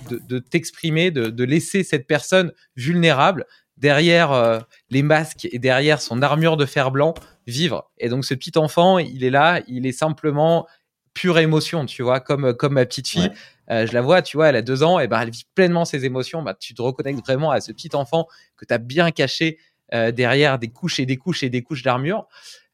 [0.50, 4.58] t'exprimer, de, laisser cette personne vulnérable derrière euh,
[4.90, 7.14] les masques et derrière son armure de fer blanc
[7.46, 7.90] vivre.
[7.98, 10.66] Et donc ce petit enfant, il est là, il est simplement
[11.14, 13.30] pure émotion, tu vois, comme comme ma petite fille.
[13.70, 15.84] Euh, je la vois, tu vois, elle a deux ans, et ben elle vit pleinement
[15.84, 16.42] ses émotions.
[16.42, 19.58] Bah, tu te reconnectes vraiment à ce petit enfant que tu as bien caché
[19.94, 22.28] euh, derrière des couches et des couches et des couches d'armure.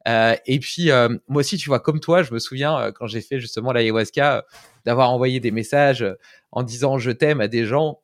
[0.07, 3.07] Euh, et puis euh, moi aussi, tu vois, comme toi, je me souviens euh, quand
[3.07, 4.45] j'ai fait justement l'ayahuasca,
[4.84, 6.05] d'avoir envoyé des messages
[6.53, 8.01] en disant je t'aime à des gens.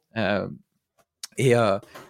[1.36, 1.55] et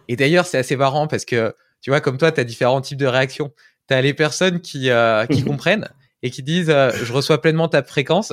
[0.09, 2.99] et d'ailleurs, c'est assez marrant parce que tu vois, comme toi, tu as différents types
[2.99, 3.53] de réactions.
[3.89, 4.91] Tu as les personnes qui,
[5.31, 5.89] qui comprennent
[6.23, 8.33] et qui disent je reçois pleinement ta fréquence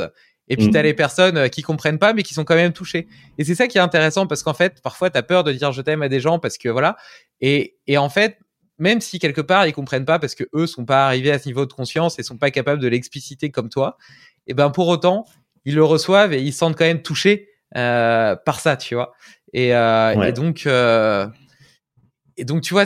[0.49, 0.71] et puis, mmh.
[0.71, 3.07] tu as les personnes euh, qui comprennent pas, mais qui sont quand même touchées.
[3.37, 5.71] Et c'est ça qui est intéressant parce qu'en fait, parfois, tu as peur de dire
[5.71, 6.95] je t'aime à des gens parce que voilà.
[7.41, 8.39] Et, et en fait,
[8.79, 11.47] même si quelque part, ils comprennent pas parce que eux sont pas arrivés à ce
[11.47, 13.97] niveau de conscience et sont pas capables de l'expliciter comme toi,
[14.45, 15.25] et ben pour autant,
[15.65, 19.13] ils le reçoivent et ils se sentent quand même touchés euh, par ça, tu vois.
[19.53, 20.29] Et, euh, ouais.
[20.29, 21.27] et donc, euh,
[22.37, 22.85] et donc, tu vois,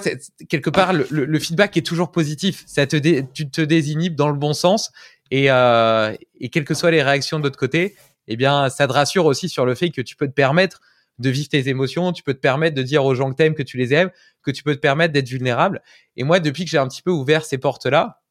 [0.50, 2.64] quelque part, le, le, feedback est toujours positif.
[2.68, 4.92] Ça te dé, tu te désinhibes dans le bon sens
[5.32, 7.96] et, euh, et quelles que soient les réactions de l'autre côté,
[8.28, 10.82] eh bien, ça te rassure aussi sur le fait que tu peux te permettre
[11.20, 13.64] de vivre tes émotions, tu peux te permettre de dire aux gens que t'aimes que
[13.64, 14.12] tu les aimes,
[14.44, 15.82] que tu peux te permettre d'être vulnérable.
[16.18, 18.22] Et moi, depuis que j'ai un petit peu ouvert ces portes-là,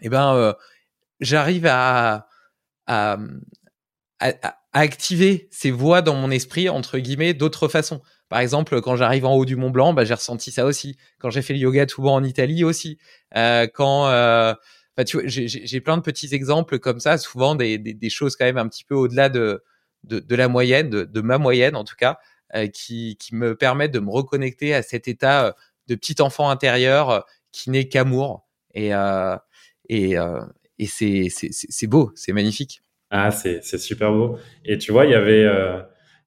[0.00, 0.52] eh ben, euh,
[1.20, 2.28] j'arrive à,
[4.72, 8.00] activer ces voix dans mon esprit, entre guillemets, d'autres façons.
[8.28, 10.96] Par exemple, quand j'arrive en haut du Mont Blanc, bah, j'ai ressenti ça aussi.
[11.18, 12.98] Quand j'ai fait le yoga tout en Italie aussi.
[13.36, 14.06] Euh, quand
[14.96, 18.44] Enfin, tu vois, j'ai plein de petits exemples comme ça, souvent des, des, choses quand
[18.44, 19.62] même un petit peu au-delà de,
[20.04, 22.18] de, la moyenne, de, de, ma moyenne en tout cas,
[22.54, 25.52] euh, qui, qui me permettent de me reconnecter à cet état euh,
[25.88, 27.20] de petit enfant intérieur euh,
[27.52, 28.46] qui n'est qu'amour.
[28.74, 29.36] Et, euh,
[29.88, 30.40] et, euh,
[30.78, 32.82] et c'est beau, c'est magnifique.
[33.10, 34.38] Ah, c'est super beau.
[34.64, 35.46] Et tu vois, il y avait,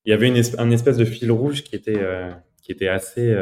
[0.06, 2.00] il y avait une, un espèce de fil rouge qui était,
[2.62, 3.36] qui était assez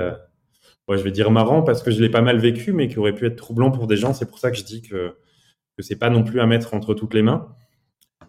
[0.88, 3.13] ouais, je vais dire marrant parce que je l'ai pas mal vécu, mais qui aurait
[3.15, 4.13] pu être troublant pour des gens.
[4.13, 5.15] C'est pour ça que je dis que
[5.77, 7.47] que c'est pas non plus à mettre entre toutes les mains.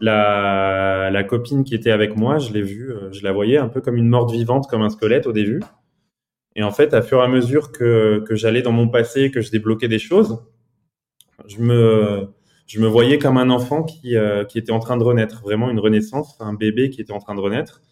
[0.01, 3.69] La, la copine qui était avec moi, je l'ai vue, euh, je la voyais un
[3.69, 5.61] peu comme une morte vivante, comme un squelette au début.
[6.57, 9.41] Et en fait, à fur et à mesure que, que j'allais dans mon passé, que
[9.41, 10.39] je débloquais des choses,
[11.47, 12.29] Je me,
[12.67, 15.71] je me voyais comme un enfant qui, euh, qui était en train de renaître, vraiment
[15.71, 17.83] une renaissance, un bébé qui était en train de renaître.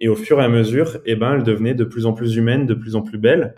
[0.00, 2.66] Et au fur et à mesure, eh ben, elle devenait de plus en plus humaine,
[2.66, 3.54] de plus en plus belle,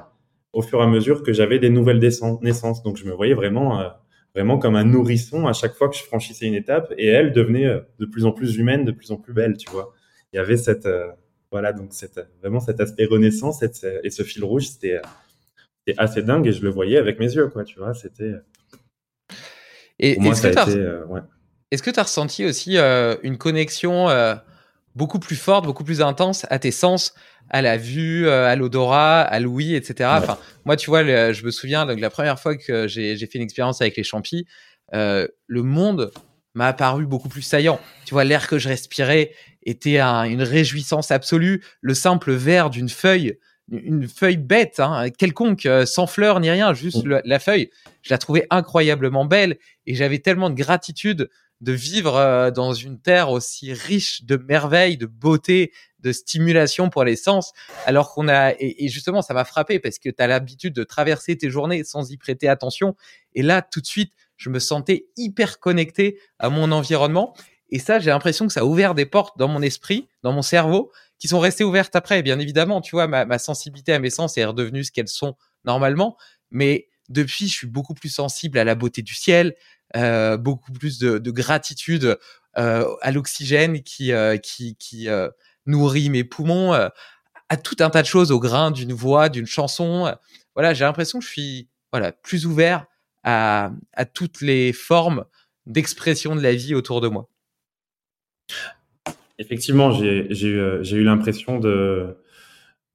[0.57, 2.83] au fur et à mesure que j'avais des nouvelles naissances.
[2.83, 3.89] Donc, je me voyais vraiment, euh,
[4.35, 7.67] vraiment comme un nourrisson à chaque fois que je franchissais une étape, et elle devenait
[7.67, 9.93] euh, de plus en plus humaine, de plus en plus belle, tu vois.
[10.33, 10.89] Il y avait cette,
[11.53, 13.71] voilà, donc cette, vraiment cet aspect renaissance et,
[14.03, 15.01] et ce fil rouge, c'était,
[15.97, 17.95] assez dingue et je le voyais avec mes yeux, quoi, tu vois.
[17.95, 18.33] C'était
[19.99, 21.05] et est-ce que tu as, euh,
[21.97, 24.35] as, ressenti aussi euh, une connexion euh,
[24.97, 27.14] beaucoup plus forte, beaucoup plus intense à tes sens,
[27.51, 30.11] à la vue, à l'odorat, à l'ouïe, etc.
[30.14, 33.44] Enfin, moi, tu vois, je me souviens donc la première fois que j'ai fait une
[33.44, 34.47] expérience avec les champis,
[34.92, 36.11] le monde
[36.55, 37.78] m'a apparu beaucoup plus saillant.
[38.05, 39.32] Tu vois, l'air que je respirais
[39.62, 41.62] était une réjouissance absolue.
[41.82, 43.38] Le simple vert d'une feuille
[43.70, 47.22] une feuille bête, hein, quelconque, euh, sans fleurs ni rien, juste mm.
[47.24, 47.70] la feuille.
[48.03, 51.28] Je la trouvais incroyablement belle et j'avais tellement de gratitude
[51.61, 57.05] de vivre euh, dans une terre aussi riche de merveilles, de beauté, de stimulation pour
[57.05, 57.53] les sens,
[57.87, 61.37] alors qu'on a et, justement ça m'a frappé parce que tu as l'habitude de traverser
[61.37, 62.95] tes journées sans y prêter attention.
[63.35, 67.35] Et là tout de suite je me sentais hyper connecté à mon environnement.
[67.71, 70.43] Et ça j'ai l'impression que ça a ouvert des portes dans mon esprit, dans mon
[70.43, 72.23] cerveau qui sont restées ouvertes après.
[72.23, 75.35] Bien évidemment, tu vois, ma, sensibilité à mes sens est redevenue ce qu'elles sont
[75.65, 76.17] normalement,
[76.51, 79.55] mais depuis, je suis beaucoup plus sensible à la beauté du ciel,
[79.97, 82.18] euh, beaucoup plus de, gratitude
[82.59, 85.28] euh, à l'oxygène qui euh,
[85.64, 90.14] nourrit mes poumons, à tout un tas de choses, au grain d'une voix, d'une chanson.
[90.55, 92.86] Voilà, j'ai l'impression que je suis voilà plus ouvert
[93.24, 93.70] à,
[94.12, 95.24] toutes les formes
[95.64, 97.28] d'expression de la vie autour de moi.
[99.38, 102.18] Effectivement, j'ai eu, l'impression de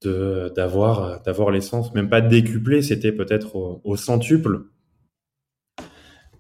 [0.04, 4.66] d'avoir d'avoir l'essence, même pas décuplé, c'était peut-être au, centuple.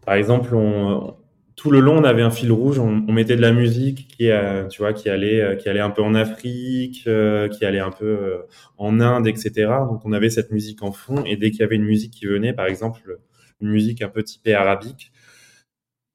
[0.06, 1.16] Par exemple, on,
[1.56, 4.68] tout le long, on avait un fil rouge, on, mettait de la musique qui, euh,
[4.68, 8.45] tu vois, qui allait, euh, qui allait un peu en Afrique, qui allait un peu
[8.78, 9.52] en Inde, etc.
[9.89, 12.26] Donc, on avait cette musique en fond, et dès qu'il y avait une musique qui
[12.26, 13.20] venait, par exemple,
[13.62, 15.12] une musique un peu typée arabique,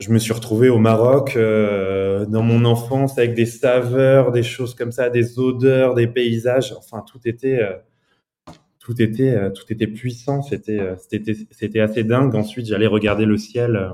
[0.01, 4.75] je me suis retrouvé au Maroc euh, dans mon enfance avec des saveurs, des choses
[4.75, 6.75] comme ça, des odeurs, des paysages.
[6.77, 7.73] Enfin, tout était, euh,
[8.87, 10.43] tout était, euh, tout était puissant.
[10.43, 12.37] C'était, c'était, c'était assez dingue.
[12.37, 13.91] Ensuite, j'allais regarder le ciel,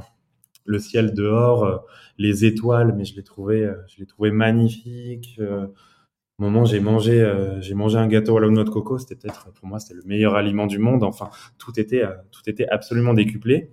[0.66, 1.86] le ciel dehors,
[2.18, 5.40] les étoiles, mais je les trouvais, je les trouvais magnifiques.
[5.40, 7.26] au moment, j'ai mangé,
[7.60, 8.98] j'ai mangé un gâteau à la noix de coco.
[8.98, 11.04] C'était peut-être pour moi, c'était le meilleur aliment du monde.
[11.04, 13.70] Enfin, tout était, tout était absolument décuplé.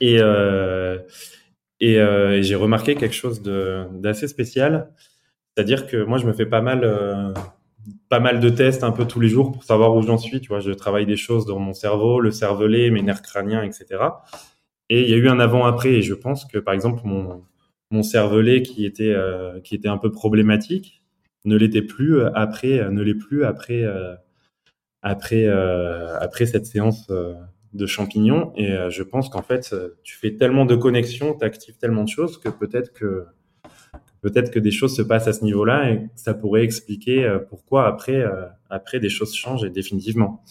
[0.00, 0.98] Et, euh,
[1.82, 4.90] euh, et, j'ai remarqué quelque chose d'assez spécial.
[5.54, 7.32] C'est-à-dire que moi, je me fais pas mal, euh,
[8.10, 10.42] pas mal de tests un peu tous les jours pour savoir où j'en suis.
[10.42, 13.86] Tu vois, je travaille des choses dans mon cerveau, le cervelet, mes nerfs crâniens, etc.
[14.90, 15.94] Et il y a eu un avant-après.
[15.94, 17.42] Et je pense que, par exemple, mon,
[17.90, 19.16] mon cervelet qui était,
[19.64, 21.02] qui était un peu problématique
[21.46, 23.84] ne l'était plus après, ne l'est plus après,
[25.02, 27.08] après, après cette séance
[27.72, 28.52] de champignons.
[28.56, 32.04] Et euh, je pense qu'en fait, euh, tu fais tellement de connexions, tu actives tellement
[32.04, 33.26] de choses que peut-être que
[34.20, 37.86] peut-être que des choses se passent à ce niveau-là et ça pourrait expliquer euh, pourquoi
[37.86, 38.24] après
[38.68, 40.44] après des choses changent et définitivement.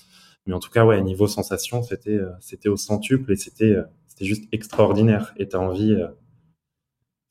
[0.46, 3.76] Mais en tout cas, ouais, niveau sensation, c'était c'était au centuple et c'était
[4.08, 5.34] c'était juste extraordinaire.
[5.38, 5.96] Et tu as envie,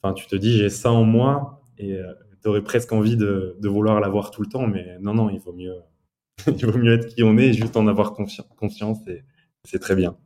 [0.02, 1.98] enfin, tu te dis, j'ai ça en moi et
[2.42, 5.52] tu aurais presque envie de, vouloir l'avoir tout le temps, mais non, non, il vaut
[5.52, 5.74] mieux,
[6.46, 9.24] il vaut mieux être qui on est et juste en avoir conscience et,
[9.64, 10.16] c'est très bien.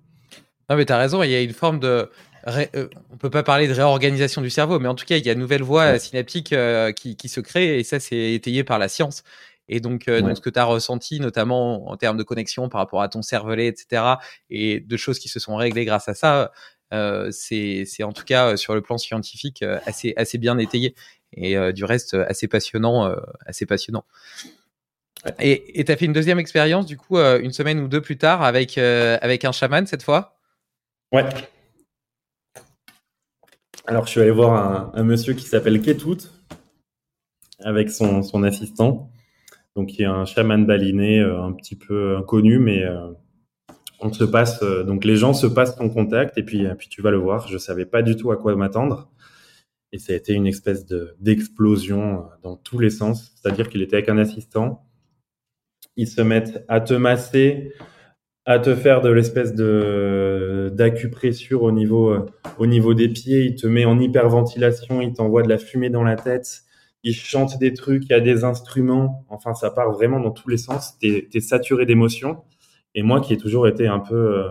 [0.71, 2.09] Non, mais tu as raison, il y a une forme de.
[2.49, 5.31] Euh, on peut pas parler de réorganisation du cerveau, mais en tout cas, il y
[5.31, 8.89] a une nouvelle voie synaptique euh, qui, se crée et ça, c'est étayé par la
[8.89, 9.23] science.
[9.69, 12.81] Et donc, euh, donc ce que tu as ressenti, notamment en termes de connexion par
[12.81, 14.03] rapport à ton cervelet, etc.,
[14.51, 16.53] et de choses qui se sont réglées grâce à ça,
[17.31, 20.95] c'est en tout cas sur le plan scientifique assez, assez bien étayé
[21.35, 23.15] et du reste assez passionnant,
[23.47, 24.05] assez passionnant.
[25.39, 28.19] Et tu as fait une deuxième expérience, du coup, euh, une semaine ou deux plus
[28.19, 30.37] tard, avec, euh, avec un chaman cette fois?
[31.13, 31.25] Ouais.
[33.87, 36.29] Alors, je suis allé voir un, monsieur qui s'appelle Ketut,
[37.61, 39.11] avec son, son, assistant,
[39.77, 42.85] donc qui est un chaman baliné, euh, un petit peu inconnu, mais
[44.01, 47.11] on se passe, donc les gens se passent ton contact, et puis, puis tu vas
[47.11, 47.49] le voir.
[47.49, 49.11] Je savais pas du tout à quoi m'attendre.
[49.93, 50.87] Et ça a été une espèce
[51.21, 53.33] d'explosion dans tous les sens.
[53.35, 54.87] C'est-à-dire qu'il était avec un assistant
[55.97, 57.73] ils se mettent à te masser,
[58.45, 62.27] à te faire de l'espèce de d'acupressure au niveau euh,
[62.59, 66.03] au niveau des pieds, il te met en hyperventilation, il t'envoie de la fumée dans
[66.03, 66.63] la tête,
[67.05, 70.49] il chante des trucs, il y a des instruments, enfin ça part vraiment dans tous
[70.49, 72.43] les sens, t'es es saturé d'émotions.
[72.95, 74.49] Et moi qui ai toujours été un peu euh,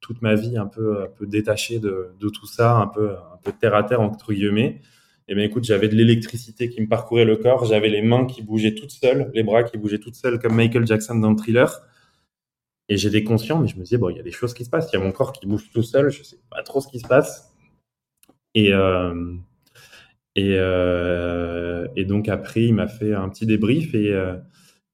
[0.00, 3.38] toute ma vie un peu, un peu détaché de, de, tout ça, un peu, un
[3.42, 4.80] peu terre à terre entre guillemets.
[5.28, 8.26] Et eh ben écoute, j'avais de l'électricité qui me parcourait le corps, j'avais les mains
[8.26, 11.36] qui bougeaient toutes seules, les bras qui bougeaient toutes seules comme Michael Jackson dans le
[11.36, 11.82] thriller.
[12.90, 14.70] Et j'étais conscient, mais je me disais bon, il y a des choses qui se
[14.70, 16.88] passent, il y a mon corps qui bouge tout seul, je sais pas trop ce
[16.88, 17.54] qui se passe.
[18.56, 19.36] Et euh,
[20.34, 24.34] et, euh, et donc après, il m'a fait un petit débrief et, euh,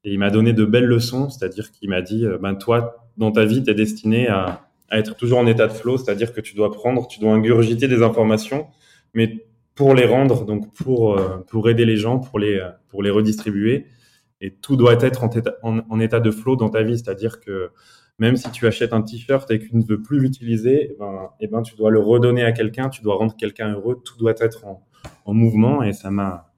[0.05, 3.47] et il m'a donné de belles leçons, c'est-à-dire qu'il m'a dit, ben toi, dans ta
[3.47, 6.55] vie, tu es destiné à, à, être toujours en état de flow, c'est-à-dire que tu
[6.55, 8.66] dois prendre, tu dois ingurgiter des informations,
[9.14, 11.18] mais pour les rendre, donc pour,
[11.49, 13.86] pour aider les gens, pour les, pour les redistribuer.
[14.41, 15.24] Et tout doit être
[15.62, 17.70] en état, de flow dans ta vie, c'est-à-dire que
[18.18, 21.30] même si tu achètes un t-shirt et que tu ne veux plus l'utiliser, eh ben,
[21.41, 24.34] eh ben, tu dois le redonner à quelqu'un, tu dois rendre quelqu'un heureux, tout doit
[24.39, 24.87] être en,
[25.24, 26.53] en mouvement et ça m'a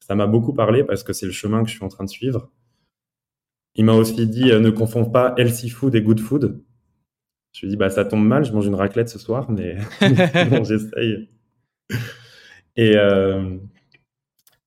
[0.00, 2.08] ça m'a beaucoup parlé parce que c'est le chemin que je suis en train de
[2.08, 2.50] suivre.
[3.74, 6.62] Il m'a aussi dit euh, ne confonds pas healthy food et good food.
[7.52, 9.76] Je lui ai dit bah ça tombe mal, je mange une raclette ce soir, mais
[10.64, 11.28] j'essaye.
[12.76, 13.58] Et euh,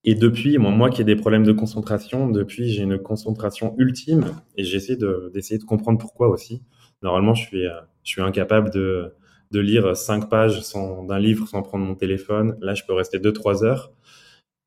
[0.03, 4.25] et depuis, moi qui ai des problèmes de concentration, depuis j'ai une concentration ultime
[4.57, 4.97] et j'essaie
[5.33, 6.63] d'essayer de, comprendre pourquoi aussi.
[7.03, 9.13] Normalement, je suis euh, je suis incapable de
[9.51, 12.57] de lire cinq pages d'un livre sans prendre mon téléphone.
[12.61, 13.91] Là, je peux rester deux, trois heures.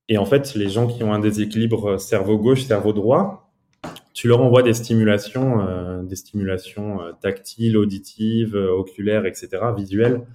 [0.09, 3.51] Et en fait, les gens qui ont un déséquilibre cerveau gauche, cerveau droit,
[4.12, 10.26] tu leur envoies des stimulations, euh, des stimulations euh, tactiles, auditives, oculaires, etc., visuelles,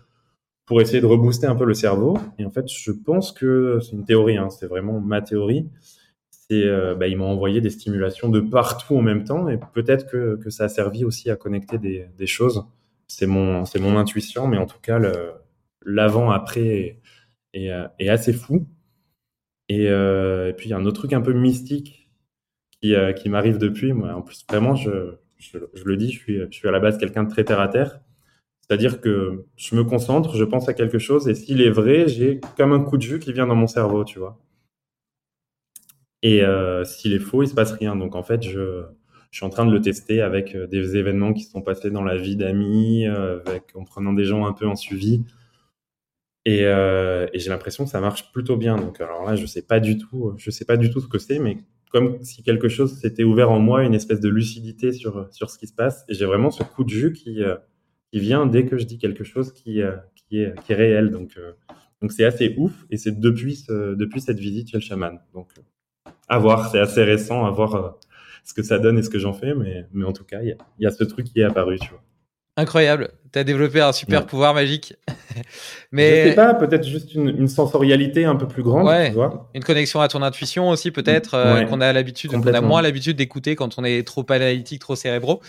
[0.69, 2.17] pour essayer de rebooster un peu le cerveau.
[2.37, 5.67] Et en fait, je pense que c'est une théorie, hein, c'est vraiment ma théorie.
[6.29, 6.65] C'est,
[6.97, 10.49] bah, ils m'ont envoyé des stimulations de partout en même temps, et peut-être que, que
[10.49, 12.63] ça a servi aussi à connecter des, des choses
[13.09, 14.99] c'est mon, c'est mon intuition, mais en tout cas,
[15.83, 17.01] l'avant-après
[17.53, 18.67] est, est, assez fou.
[19.67, 22.09] Et, euh, et, puis, il y a un autre truc un peu mystique
[22.81, 23.93] qui, euh, qui m'arrive depuis.
[23.93, 26.79] Moi, en plus, vraiment, je, je, je, le dis, je suis, je suis à la
[26.79, 27.99] base quelqu'un de très terre à terre.
[28.69, 32.39] C'est-à-dire que je me concentre, je pense à quelque chose, et s'il est vrai, j'ai
[32.55, 34.39] comme un coup de jus qui vient dans mon cerveau, tu vois.
[36.21, 37.95] Et euh, s'il est faux, il se passe rien.
[37.95, 38.83] Donc, en fait, je,
[39.31, 42.03] je suis en train de le tester avec euh, des événements qui sont passés dans
[42.03, 45.23] la vie d'amis, euh, avec en prenant des gens un peu en suivi.
[46.45, 46.59] Et,
[47.33, 48.75] j'ai l'impression que ça marche plutôt bien.
[48.75, 51.19] Donc alors là, je sais pas du tout, je sais pas du tout ce que
[51.19, 51.57] c'est, mais
[51.91, 55.59] comme si quelque chose s'était ouvert en moi, une espèce de lucidité sur sur ce
[55.59, 56.05] qui se passe.
[56.09, 57.43] Et j'ai vraiment ce coup de jus qui
[58.11, 59.81] qui vient dès que je dis quelque chose qui
[60.15, 61.11] qui est qui est réel.
[61.11, 61.37] Donc
[62.01, 62.71] donc c'est assez ouf.
[62.89, 65.19] Et c'est depuis ce, depuis cette visite chez le chaman.
[65.33, 65.49] Donc
[66.27, 67.97] à voir, c'est assez récent, à voir
[68.43, 70.55] ce que ça donne et ce que j'en fais, mais, mais en tout cas, il
[70.79, 72.01] y, a ce truc qui est apparu, tu vois.
[72.57, 74.95] Incroyable, tu as développé un super pouvoir magique.
[75.91, 79.49] mais je sais pas, peut-être juste une, sensorialité un peu plus grande, tu vois.
[79.53, 83.15] Une connexion à ton intuition aussi, peut-être, euh, qu'on a l'habitude, qu'on a moins l'habitude
[83.15, 85.41] d'écouter quand on est trop analytique, trop cérébraux.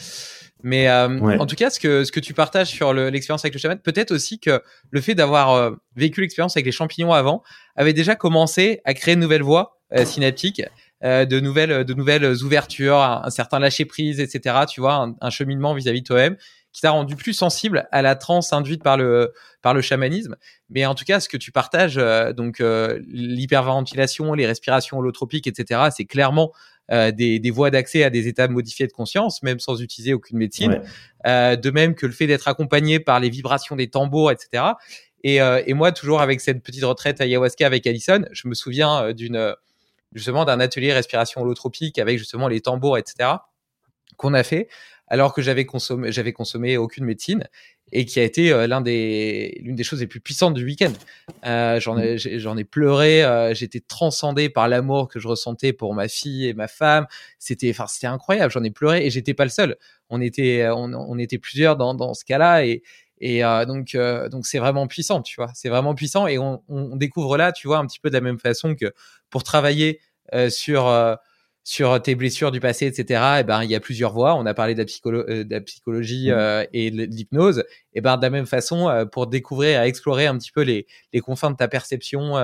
[0.63, 3.61] Mais euh, en tout cas, ce que, ce que tu partages sur l'expérience avec le
[3.61, 7.43] chaman, peut-être aussi que le fait d'avoir euh, vécu l'expérience avec les champignons avant
[7.77, 10.63] avait déjà commencé à créer de nouvelles voies synaptiques
[11.03, 14.67] euh, de nouvelles, de nouvelles ouvertures, un, certain lâcher prise, etc.
[14.69, 16.37] Tu vois, un, cheminement vis-à-vis de toi-même
[16.73, 19.33] qui t'a rendu plus sensible à la transe induite par le
[19.63, 20.37] par le chamanisme.
[20.69, 25.47] Mais en tout cas, ce que tu partages, euh, donc euh, l'hyperventilation, les respirations holotropiques,
[25.47, 25.89] etc.
[25.91, 26.53] C'est clairement
[26.91, 30.82] des, des, voies d'accès à des états modifiés de conscience, même sans utiliser aucune médecine.
[31.24, 34.64] de même que le fait d'être accompagné par les vibrations des tambours, etc.
[35.22, 39.55] Et, et moi, toujours avec cette petite retraite ayahuasca avec Alison, je me souviens d'une
[40.12, 43.30] justement d'un atelier respiration holotropique avec justement les tambours, etc.
[44.16, 44.68] qu'on a fait
[45.11, 47.47] alors que j'avais consommé, j'avais consommé aucune médecine
[47.93, 50.93] et qui a été euh, l'une des choses les plus puissantes du week-end.
[51.47, 51.99] Euh, j'en
[52.57, 56.68] ai, pleuré, euh, j'étais transcendé par l'amour que je ressentais pour ma fille et ma
[56.68, 57.07] femme.
[57.38, 58.53] C'était, enfin, c'était incroyable.
[58.53, 59.76] J'en ai pleuré et j'étais pas le seul.
[60.09, 62.82] On était, on, était plusieurs dans, ce cas-là et,
[63.66, 63.97] donc,
[64.30, 65.51] donc c'est vraiment puissant, tu vois.
[65.55, 66.62] C'est vraiment puissant et on,
[66.97, 68.93] découvre là, tu vois, un petit peu de la même façon que
[69.30, 70.01] pour travailler
[70.49, 70.88] sur
[71.63, 73.05] sur tes blessures du passé, etc.
[73.37, 74.35] Et eh ben il y a plusieurs voies.
[74.35, 76.67] On a parlé de la, psycholo de la psychologie mmh.
[76.73, 77.59] et de l'hypnose.
[77.59, 80.87] Et eh ben de la même façon, pour découvrir, à explorer un petit peu les,
[81.13, 82.37] les confins de ta perception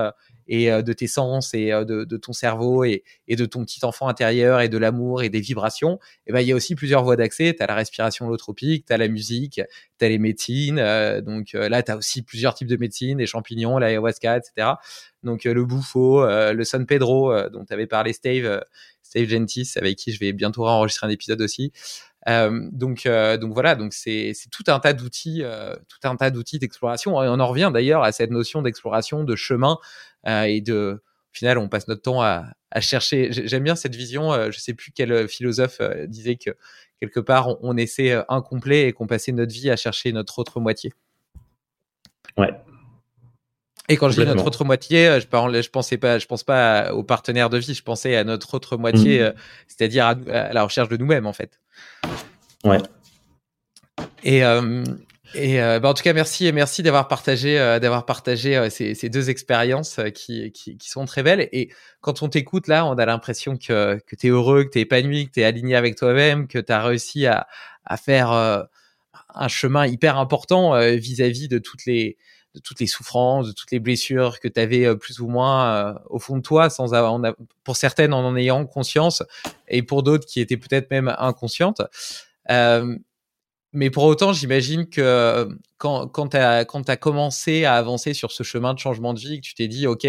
[0.47, 4.07] et euh, de tes sens et euh, de, ton cerveau et, de ton petit enfant
[4.07, 7.03] intérieur et de l'amour et des vibrations, et eh ben il y a aussi plusieurs
[7.03, 7.53] voies d'accès.
[7.55, 9.61] Tu as la respiration holotropique, tu as la musique,
[9.99, 10.79] tu as les médecines.
[10.79, 14.69] Euh, donc là, tu as aussi plusieurs types de médecines, les champignons, l'ayahuasca, etc.
[15.23, 18.61] Donc le bouffo, le San Pedro, dont tu avais parlé Steve,
[19.01, 21.71] Steve Gentis, avec qui je vais bientôt enregistrer un épisode aussi.
[22.27, 25.43] Donc, voilà, donc c'est tout un tas d'outils,
[25.87, 27.15] tout un tas d'outils d'exploration.
[27.15, 29.77] On en revient d'ailleurs à cette notion d'exploration, de chemin
[30.27, 31.01] et de
[31.31, 33.29] final, on passe notre temps à, chercher.
[33.31, 34.51] J'aime bien cette vision.
[34.51, 36.51] je sais plus quel philosophe disait que
[36.99, 40.59] quelque part, on, on essaie incomplet et qu'on passait notre vie à chercher notre autre
[40.59, 40.93] moitié.
[42.37, 42.53] Ouais,
[43.89, 46.43] et quand je dis notre autre moitié, euh, je, parle, je pensais pas, je pense
[46.43, 49.23] pas aux partenaires de vie, je pensais à notre autre moitié, mmh.
[49.23, 49.31] euh,
[49.67, 50.15] c'est-à-dire à,
[50.53, 51.59] la recherche de nous-mêmes en fait.
[52.65, 52.79] Ouais.
[54.23, 54.83] Et, euh,
[55.33, 59.99] et bah, en tout cas, merci, merci d'avoir partagé, d'avoir partagé ces, ces, deux expériences
[60.15, 61.49] qui, qui, qui, sont très belles.
[61.51, 61.69] Et
[62.01, 64.81] quand on t'écoute là, on a l'impression que, que tu es heureux, que tu es
[64.83, 67.47] épanoui, que tu es aligné avec toi-même, que tu as réussi à,
[67.85, 68.31] à faire
[69.33, 72.17] un chemin hyper important vis-à-vis -vis de toutes les
[72.57, 75.75] de toutes les souffrances, de toutes les blessures que tu avais euh, plus ou moins
[75.75, 77.19] euh, au fond de toi, sans avoir,
[77.63, 79.23] pour certaines en en ayant conscience,
[79.67, 81.81] et pour d'autres qui étaient peut-être même inconscientes.
[82.49, 82.97] Euh,
[83.73, 86.65] mais pour autant, j'imagine que quand, quand tu as,
[86.97, 90.07] commencé à avancer sur ce chemin de changement de vie, que tu t'es dit, OK,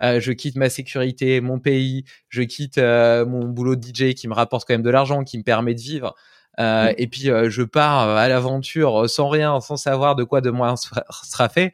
[0.00, 4.66] je quitte ma sécurité, mon pays, je quitte mon boulot de DJ qui me rapporte
[4.66, 6.14] quand même de l'argent, qui me permet de vivre,
[6.58, 10.40] euh, et puis euh, je pars euh, à l'aventure sans rien, sans savoir de quoi
[10.40, 11.72] de moi sera fait.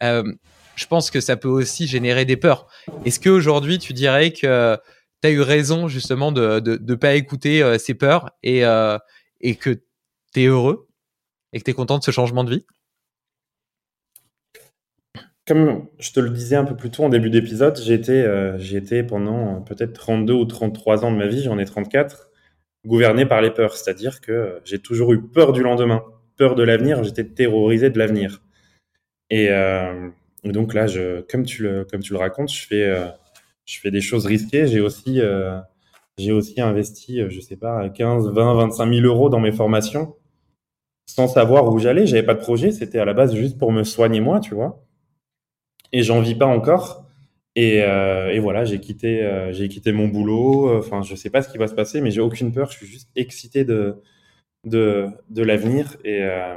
[0.00, 2.66] je pense que ça peut aussi générer des peurs.
[3.04, 4.76] Est-ce qu'aujourd'hui tu dirais que
[5.22, 8.62] tu as eu raison justement de ne pas écouter ces peurs et,
[9.40, 9.80] et que
[10.34, 10.88] tu es heureux
[11.52, 12.66] et que tu es content de ce changement de vie?
[15.46, 19.60] Comme je te le disais un peu plus tôt en début d'épisode, j'ai été, pendant
[19.60, 22.30] peut-être 32 ou 33 ans de ma vie, j'en ai 34,
[22.86, 26.02] gouverné par les peurs, c'est-à-dire que j'ai toujours eu peur du lendemain,
[26.36, 28.42] peur de l'avenir, j'étais terrorisé de l'avenir.
[29.28, 30.08] Et euh,
[30.44, 30.86] donc là,
[31.30, 33.06] comme, tu le, comme tu le racontes, je fais, euh,
[33.66, 34.66] je fais des choses risquées.
[34.66, 35.58] J'ai aussi, euh,
[36.16, 40.16] j'ai aussi investi, je sais pas, 15, 20, 25 000 euros dans mes formations
[41.06, 42.06] sans savoir où j'allais.
[42.06, 44.84] J'avais pas de projet, c'était à la base juste pour me soigner moi, tu vois.
[45.92, 47.04] Et j'en vis pas encore.
[47.56, 50.76] Et, euh, voilà, j'ai quitté, euh, j'ai quitté mon boulot.
[50.78, 52.70] Enfin, je sais pas ce qui va se passer, mais j'ai aucune peur.
[52.70, 53.96] Je suis juste excité de
[54.64, 56.56] de, l'avenir et euh,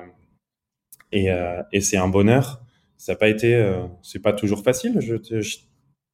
[1.12, 1.30] et,
[1.74, 2.62] et c'est un bonheur.
[2.98, 5.00] Ça n'a pas été, c'est pas toujours facile.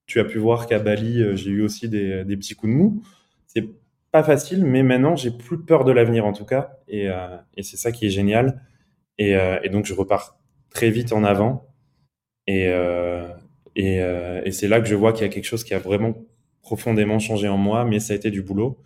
[0.05, 3.03] Tu as pu voir qu'à Bali, j'ai eu aussi des, des petits coups de mou.
[4.13, 7.07] Pas facile, mais maintenant j'ai plus peur de l'avenir en tout cas, et,
[7.57, 8.61] et c'est ça qui est génial.
[9.17, 9.31] Et,
[9.63, 10.39] et donc je repars
[10.69, 11.67] très vite en avant.
[12.49, 13.27] Euh,
[13.75, 16.15] et c'est là que je vois qu'il y a quelque chose qui a vraiment
[16.61, 18.79] profondément changé en moi, mais ça a été du boulot.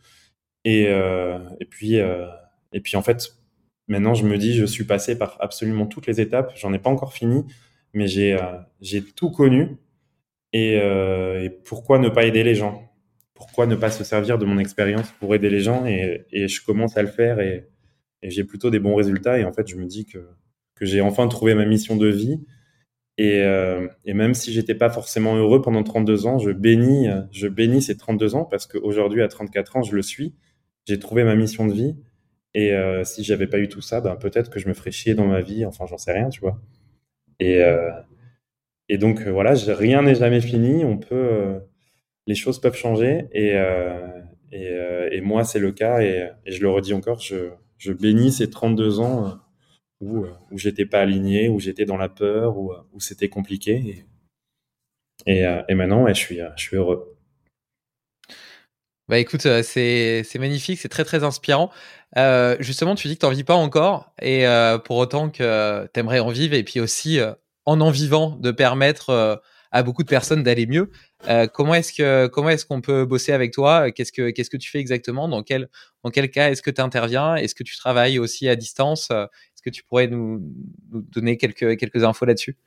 [0.66, 2.28] Et, euh, puis, euh,
[2.94, 3.38] en fait,
[3.88, 6.52] maintenant je me dis, je suis passé par absolument toutes les étapes.
[6.56, 7.46] J'en ai pas encore fini,
[7.94, 9.78] mais j'ai euh, tout connu.
[10.56, 12.87] Euh, et, pourquoi ne pas aider les gens?
[13.38, 16.98] Pourquoi ne pas se servir de mon expérience pour aider les gens et, je commence
[16.98, 17.70] à le faire et,
[18.24, 19.40] j'ai plutôt des bons résultats.
[19.40, 20.28] Et en fait, je me dis que,
[20.82, 22.44] j'ai enfin trouvé ma mission de vie
[23.18, 27.82] et, euh, même si j'étais pas forcément heureux pendant 32 ans, je bénis, je bénis
[27.82, 30.36] ces 32 ans parce qu'aujourd'hui, à 34 ans, je le suis.
[30.88, 31.96] J'ai trouvé ma mission de vie.
[32.54, 35.14] Et euh, si j'avais pas eu tout ça, ben peut-être que je me ferais chier
[35.14, 35.66] dans ma vie.
[35.66, 36.60] Enfin, j'en sais rien, tu vois.
[37.40, 37.92] Et, euh,
[38.90, 40.84] et donc euh, voilà, rien n'est jamais fini.
[40.84, 41.60] On peut,
[42.28, 43.26] les choses peuvent changer.
[43.32, 44.08] Et, euh,
[44.52, 44.72] et,
[45.12, 46.02] et moi, c'est le cas.
[46.02, 49.40] Et, je le redis encore, je, je bénis ces 32 ans
[50.00, 53.30] où, euh, où j'étais pas aligné, où j'étais dans la peur, où, euh, où c'était
[53.30, 54.06] compliqué.
[55.26, 57.18] Et, et, euh, maintenant, je, suis, je suis heureux.
[59.08, 61.72] Bah écoute, c'est magnifique, c'est très très inspirant.
[62.18, 65.88] Euh, justement, tu dis que tu n'en vis pas encore, et euh, pour autant que
[65.94, 67.34] tu aimerais en vivre, et puis aussi euh,
[67.66, 70.90] en en vivant, de permettre à beaucoup de personnes d'aller mieux.
[71.28, 73.92] Euh, comment est-ce que comment est-ce qu'on peut bosser avec toi?
[73.92, 75.28] Qu'est-ce que qu'est-ce que tu fais exactement?
[75.28, 75.70] Dans quel
[76.04, 77.36] dans quel cas est-ce que tu interviens?
[77.36, 79.12] Est-ce que tu travailles aussi à distance?
[79.12, 80.42] Est-ce que tu pourrais nous,
[80.92, 82.58] donner quelques quelques infos là-dessus?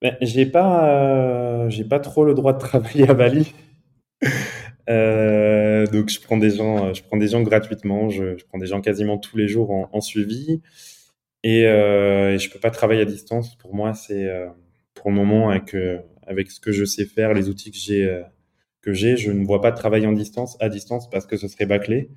[0.00, 3.52] Ben, J'ai pas euh, j'ai pas trop le droit de travailler à Bali.
[4.88, 8.80] Euh, donc je prends des gens, je prends des gens gratuitement, je, prends des gens
[8.80, 10.62] quasiment tous les jours en, suivi,
[11.42, 13.54] et, euh, et, je peux pas travailler à distance.
[13.56, 14.26] Pour moi, c'est
[14.98, 18.22] pour le moment avec ce que je sais faire, les outils que j'ai, euh,
[18.82, 21.48] que j'ai, je ne vois pas de travailler en distance, à distance, parce que ce
[21.48, 22.10] serait bâclé.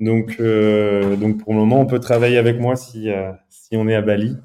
[0.00, 3.88] Donc, euh, donc pour le moment, on peut travailler avec moi si, euh, si on
[3.88, 4.36] est à Bali.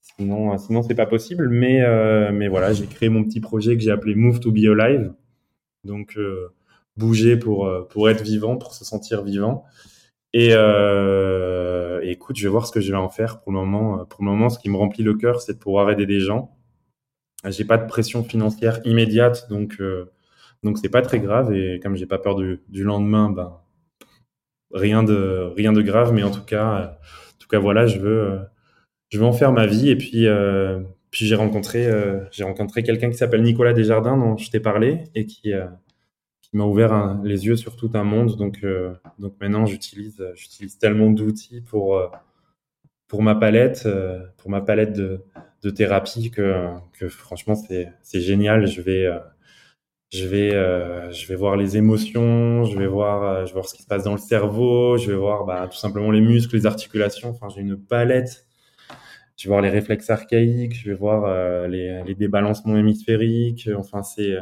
[0.00, 1.48] Sinon, sinon c'est pas possible.
[1.48, 1.82] Mais,
[2.32, 5.12] mais voilà, j'ai créé mon petit projet que j'ai appelé Move to Be Alive.
[5.82, 6.16] Donc,
[6.96, 9.64] bouger pour, pour être vivant, pour se sentir vivant.
[10.34, 14.04] Et, euh, écoute, je vais voir ce que je vais en faire pour le moment.
[14.04, 16.53] Pour le moment, ce qui me remplit le cœur, c'est de pouvoir aider des gens.
[17.50, 20.10] J'ai pas de pression financière immédiate, donc euh,
[20.62, 21.52] donc c'est pas très grave.
[21.54, 23.60] Et comme j'ai pas peur du, lendemain, ben
[24.72, 26.12] rien de rien de grave.
[26.12, 28.38] Mais en tout cas, euh, en tout cas voilà, je veux euh,
[29.10, 29.90] je veux en faire ma vie.
[29.90, 30.26] Et puis
[31.10, 31.88] puis j'ai rencontré,
[32.32, 35.52] j'ai rencontré quelqu'un qui s'appelle Nicolas Desjardins, dont je t'ai parlé, et qui,
[36.42, 38.36] qui m'a ouvert les yeux sur tout un monde.
[38.36, 38.66] Donc,
[39.20, 42.02] donc maintenant, j'utilise, j'utilise tellement d'outils pour,
[43.06, 43.88] pour ma palette,
[44.38, 45.20] pour ma palette de,
[45.64, 46.76] de thérapie que,
[47.08, 48.66] franchement, c'est, génial.
[48.66, 49.08] Je vais,
[50.14, 53.66] je vais, euh, je vais voir les émotions, je vais voir, euh, je vais voir
[53.66, 56.54] ce qui se passe dans le cerveau, je vais voir bah, tout simplement les muscles,
[56.54, 57.30] les articulations.
[57.30, 58.46] Enfin, j'ai une palette.
[59.36, 63.68] Je vais voir les réflexes archaïques, je vais voir euh, les, débalancements hémisphériques.
[63.76, 64.36] Enfin, c'est,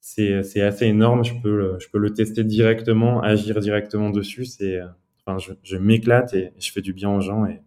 [0.00, 1.24] c'est, c'est assez énorme.
[1.24, 4.44] Je peux, le, je peux le tester directement, agir directement dessus.
[4.44, 4.78] C'est,
[5.26, 7.60] enfin, je, je m'éclate et je fais du bien aux gens et,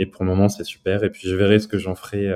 [0.00, 1.04] et pour le moment, c'est super.
[1.04, 2.32] Et puis, je verrai ce que j'en ferai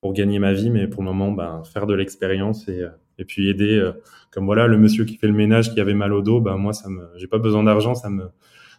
[0.00, 2.86] pour gagner ma vie, mais pour le moment, ben, faire de l'expérience et
[3.20, 3.92] et puis aider euh,
[4.32, 6.72] comme voilà le monsieur qui fait le ménage qui avait mal au dos ben moi
[6.72, 7.94] ça me j'ai pas besoin d'argent.
[7.94, 8.30] Ça me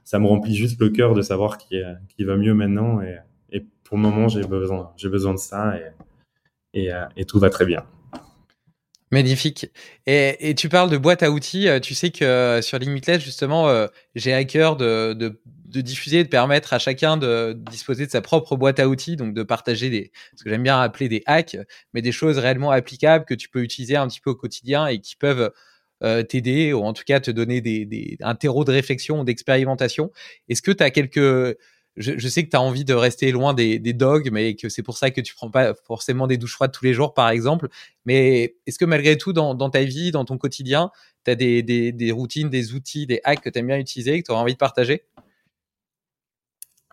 [0.04, 1.80] ça me remplit juste le cœur de savoir qui
[2.24, 3.02] va mieux maintenant.
[3.02, 3.18] Et,
[3.52, 5.78] et pour le moment j'ai besoin j'ai besoin de ça.
[5.78, 5.92] Et,
[6.74, 7.86] et, euh, et tout va très bien
[9.12, 9.68] Magnifique.
[10.08, 11.68] Et, et, tu parles de boîte à outils.
[11.68, 16.80] Euh, tu sais que sur Limitless, justement, j'ai à cœur de, diffuser, de permettre à
[16.80, 20.50] chacun de, disposer de sa propre boîte à outils, donc de partager des, ce que
[20.50, 21.58] j'aime bien appeler des hacks,
[21.94, 25.00] mais des choses réellement applicables que tu peux utiliser un petit peu au quotidien et
[25.00, 25.52] qui peuvent
[26.04, 30.12] euh, t'aider ou en tout cas te donner des, des, un terreau de réflexion, d'expérimentation.
[30.50, 31.58] Est-ce que tu as quelques
[31.98, 34.84] je, sais que tu as envie de rester loin des, des dogs, mais que c'est
[34.84, 37.68] pour ça que tu prends pas forcément des douches froides tous les jours, par exemple.
[38.06, 40.92] Mais est-ce que malgré tout, dans, ta vie, dans ton quotidien,
[41.26, 44.32] tu as des, routines, des outils, des hacks que tu aimes bien utiliser, que tu
[44.32, 45.04] auras envie de partager?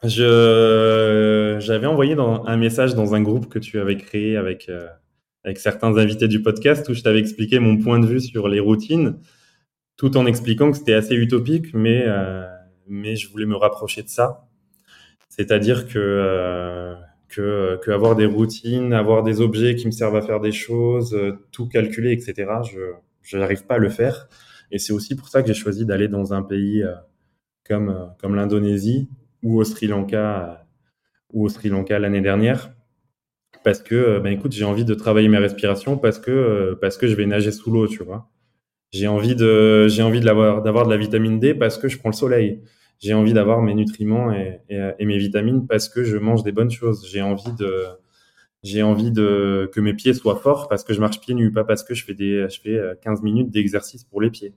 [0.02, 4.88] J'avais envoyé un message dans un groupe que tu avais créé avec, euh,
[5.44, 8.60] avec certains invités du podcast où je t'avais expliqué mon point de vue sur les
[8.60, 9.16] routines,
[9.96, 12.44] tout en expliquant que c'était assez utopique, mais, euh,
[12.88, 14.47] mais je voulais me rapprocher de ça.
[15.38, 16.94] C'est-à-dire que, euh,
[17.28, 21.14] que, que, avoir des routines, avoir des objets qui me servent à faire des choses,
[21.14, 22.50] euh, tout calculer, etc.
[23.22, 24.28] Je n'arrive pas à le faire.
[24.72, 26.92] Et c'est aussi pour ça que j'ai choisi d'aller dans un pays euh,
[27.64, 29.08] comme, comme l'Indonésie
[29.42, 30.66] ou au Sri Lanka
[31.32, 32.72] ou au Sri Lanka l'année dernière
[33.64, 37.14] parce que ben écoute j'ai envie de travailler mes respirations parce que parce que je
[37.14, 38.30] vais nager sous l'eau tu vois
[38.92, 42.14] j'ai envie de j'ai envie d'avoir de la vitamine D parce que je prends le
[42.14, 42.62] soleil
[42.98, 44.60] j'ai envie d'avoir mes nutriments et,
[45.00, 47.06] mes vitamines parce que je mange des bonnes choses.
[47.08, 47.86] J'ai envie de,
[48.62, 51.64] j'ai envie de que mes pieds soient forts parce que je marche pieds nus, pas
[51.64, 54.54] parce que je fais des, je fais 15 euh, minutes d'exercice pour les pieds.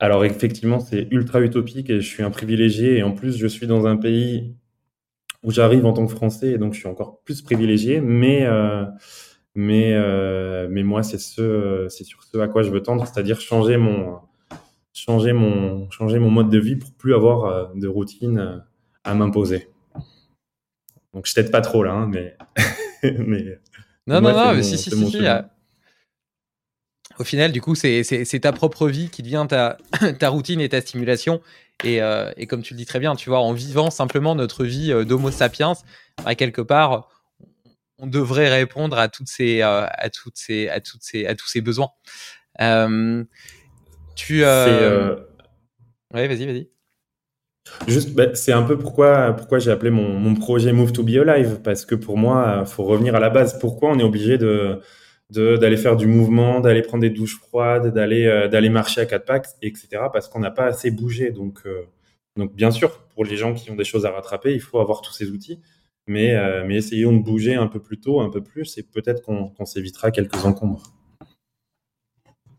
[0.00, 3.66] Alors effectivement, c'est ultra utopique et je suis un privilégié et en plus je suis
[3.66, 4.54] dans un pays
[5.42, 8.84] où j'arrive en tant que Français et donc je suis encore plus privilégié, mais euh,
[9.56, 13.40] mais euh, mais moi c'est ce c'est sur ce à quoi je veux tendre, c'est-à-dire
[13.40, 14.18] changer mon
[14.98, 18.58] changer mon, changer mon mode de vie pour plus avoir euh, de routine euh,
[19.04, 19.68] à m'imposer.
[21.14, 22.36] Donc je t'aide pas trop là, hein, mais,
[23.18, 23.58] mais.
[24.06, 25.20] Non, non, non, mais si, si, si,
[27.18, 29.78] Au final, du coup, c'est ta propre vie qui devient ta,
[30.18, 31.40] ta routine et ta stimulation.
[31.84, 34.64] Et, euh, et, comme tu le dis très bien, tu vois, en vivant simplement notre
[34.64, 35.74] vie d'Homo sapiens,
[36.24, 37.08] à quelque part,
[37.98, 41.60] on devrait répondre à toutes ces, à toutes ces, à toutes ces, à tous ces
[41.60, 41.90] besoins.
[42.60, 43.24] Euh,
[44.18, 44.44] tu.
[44.44, 44.46] Euh...
[44.68, 45.16] euh
[46.12, 46.68] ouais, vas-y, vas-y.
[47.86, 51.16] Juste, bah, c'est un peu pourquoi, pourquoi j'ai appelé mon, mon, projet Move to Be
[51.16, 53.58] Alive, parce que pour moi, il faut revenir à la base.
[53.58, 54.80] Pourquoi on est obligé de
[55.30, 59.26] d'aller faire du mouvement, d'aller prendre des douches froides, d'aller euh, d'aller marcher à quatre
[59.26, 59.88] pattes, etc.
[60.10, 61.30] Parce qu'on n'a pas assez bougé.
[61.32, 61.84] Donc, euh,
[62.36, 65.02] donc bien sûr, pour les gens qui ont des choses à rattraper, il faut avoir
[65.02, 65.60] tous ces outils.
[66.06, 69.66] Mais, mais essayons de bouger un peu plus tôt, un peu plus, et peut-être qu'on
[69.66, 70.97] s'évitera quelques encombres.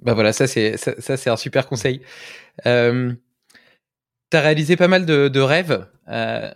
[0.01, 2.01] Bah voilà, ça c'est ça, c'est un super conseil.
[2.65, 3.13] Euh,
[4.31, 6.51] tu as réalisé pas mal de, de rêves euh,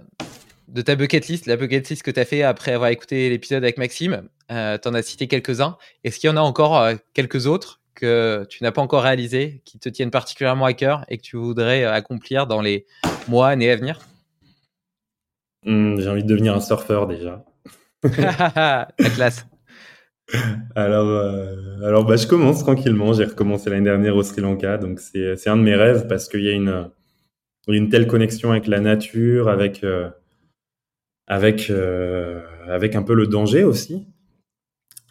[0.74, 3.64] de ta bucket list, la bucket list que tu as fait après avoir écouté l'épisode
[3.64, 4.28] avec Maxime.
[4.52, 5.78] Euh, tu en as cité quelques-uns.
[6.04, 9.62] Est-ce qu'il y en a encore euh, quelques autres que tu n'as pas encore réalisés,
[9.66, 12.88] qui te tiennent particulièrement à cœur et que tu voudrais euh, accomplir dans les
[13.28, 14.00] mois, années à venir?
[15.66, 17.46] Mmh, J'ai envie de devenir un surfeur déjà.
[18.04, 19.46] la classe.
[20.76, 23.14] Alors, euh, alors bah, je commence tranquillement.
[23.14, 26.42] J'ai recommencé l'année dernière au Sri Lanka, donc c'est, un de mes rêves parce qu'il
[26.42, 26.90] y a une,
[27.68, 30.10] une telle connexion avec la nature, avec, euh,
[31.28, 34.08] avec, euh, avec un peu le danger aussi.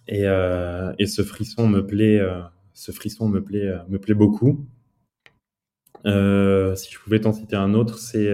[0.08, 2.20] Et, et ce frisson me plaît,
[2.74, 4.66] ce frisson me plaît, me plaît beaucoup.
[6.04, 6.10] si
[6.92, 8.28] je pouvais t'en citer un autre, c'est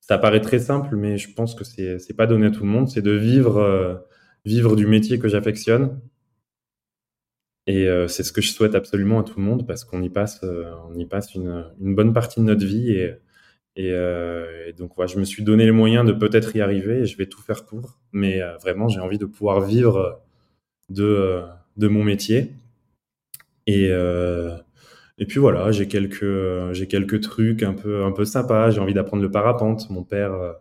[0.00, 2.88] ça paraît très simple, mais je pense que c'est pas donné à tout le monde.
[2.88, 4.08] C'est de vivre
[4.48, 6.00] vivre du métier que j'affectionne.
[7.66, 10.08] Et euh, c'est ce que je souhaite absolument à tout le monde parce qu'on y
[10.08, 15.12] passe, euh, on y passe une, bonne partie de notre vie et, euh, donc, voilà,
[15.12, 17.64] je me suis donné les moyens de peut-être y arriver et je vais tout faire
[17.64, 18.00] pour.
[18.12, 20.20] Mais vraiment, j'ai envie de pouvoir vivre
[20.88, 21.42] de,
[21.76, 22.54] de mon métier.
[23.66, 23.90] Et,
[25.18, 28.70] et puis voilà, j'ai quelques, j'ai quelques trucs un peu, un peu sympas.
[28.70, 29.88] J'ai envie d'apprendre le parapente.
[29.90, 30.56] Mon père,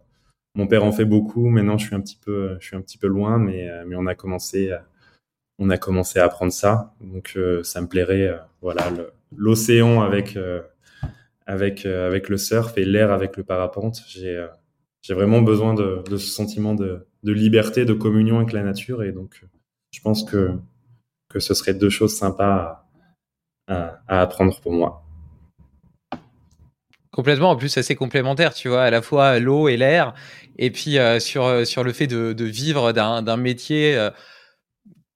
[0.57, 1.47] mon père en fait beaucoup.
[1.47, 4.05] Maintenant, je suis un petit peu, je suis un petit peu loin, mais, mais on
[4.07, 4.75] a commencé,
[5.59, 6.93] on a commencé à apprendre ça.
[6.99, 8.91] Donc, ça me plairait, voilà,
[9.31, 10.37] l'océan avec
[11.47, 14.03] avec, euh, avec le surf et l'air avec le parapente.
[14.07, 14.47] J'ai euh,
[15.01, 19.03] j'ai vraiment besoin de, de ce sentiment de, de, liberté, de communion avec la nature.
[19.03, 19.45] Et donc,
[19.91, 20.51] je pense que,
[21.29, 22.85] que ce serait deux choses sympas
[23.67, 25.06] à, à, apprendre pour moi.
[27.17, 27.49] Complètement.
[27.49, 30.13] En plus, assez complémentaire, tu vois, à la fois l'eau et l'air.
[30.59, 33.97] Et puis, euh, sur, sur le fait de, de vivre d'un métier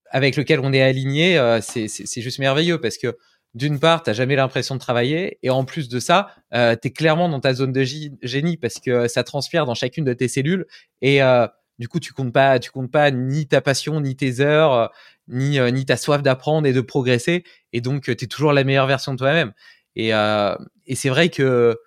[0.09, 3.15] avec lequel on est aligné, c'est juste merveilleux parce que
[3.53, 6.91] d'une part, t'as jamais l'impression de travailler, et en plus de ça, euh, tu es
[6.91, 10.65] clairement dans ta zone de génie parce que ça transpire dans chacune de tes cellules,
[11.01, 11.47] et euh,
[11.77, 14.87] du coup, tu comptes pas, tu comptes pas ni ta passion, ni tes heures, euh,
[15.27, 18.63] ni euh, ni ta soif d'apprendre et de progresser, et donc tu es toujours la
[18.63, 19.51] meilleure version de toi-même.
[19.97, 21.77] Et, et c'est vrai que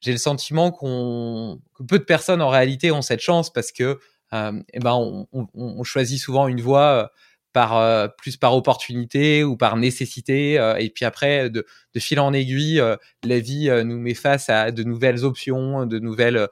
[0.00, 3.98] j'ai le sentiment qu'on que peu de personnes en réalité ont cette chance parce que
[4.32, 7.10] eh ben on, choisit souvent une voie
[7.52, 11.66] par euh, plus par opportunité ou par nécessité euh, et puis après de,
[11.98, 16.48] fil en aiguille euh, la vie nous met face à de nouvelles options de nouvelles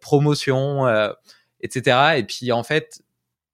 [0.00, 0.86] promotions
[1.60, 3.02] etc et puis en fait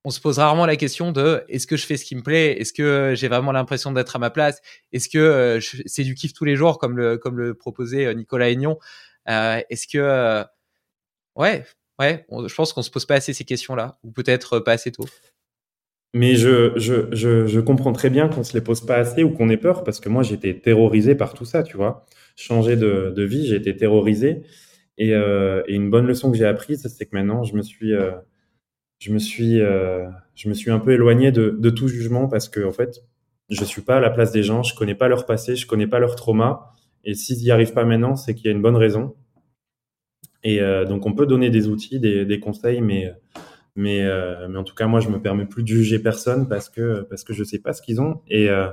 [0.04, 2.58] on se pose rarement la question de est-ce que je fais ce qui me plaît?
[2.58, 4.62] Est-ce que j'ai vraiment l'impression d'être à ma place?
[4.92, 8.78] Est-ce que c'est du kiff tous les jours comme le comme le proposait Nicolas Aignon
[9.28, 10.44] est-ce que
[11.36, 11.64] ouais
[11.98, 14.92] ouais je pense qu'on se pose pas assez ces questions là ou peut-être pas assez
[14.92, 15.06] tôt
[16.14, 19.30] mais je, je, je, je, comprends très bien qu'on se les pose pas assez ou
[19.30, 22.06] qu'on ait peur parce que moi j'étais terrorisé par tout ça, tu vois.
[22.36, 24.42] Changer de, vie, j'ai été terrorisé.
[24.96, 27.92] Et, euh, et, une bonne leçon que j'ai apprise, c'est que maintenant je me suis,
[27.92, 28.12] euh,
[29.00, 32.48] je me suis, euh, je me suis un peu éloigné de, de, tout jugement parce
[32.48, 33.04] que en fait,
[33.50, 35.86] je suis pas à la place des gens, je connais pas leur passé, je connais
[35.86, 36.74] pas leur trauma.
[37.08, 39.16] Et s'ils y arrivent pas maintenant, c'est qu'il y a une bonne raison.
[40.44, 43.10] Et euh, donc on peut donner des outils, des, conseils, mais
[43.78, 47.06] euh, mais en tout cas, moi, je me permets plus de juger personne parce que,
[47.08, 48.20] parce que je sais pas ce qu'ils ont.
[48.28, 48.68] Et, euh,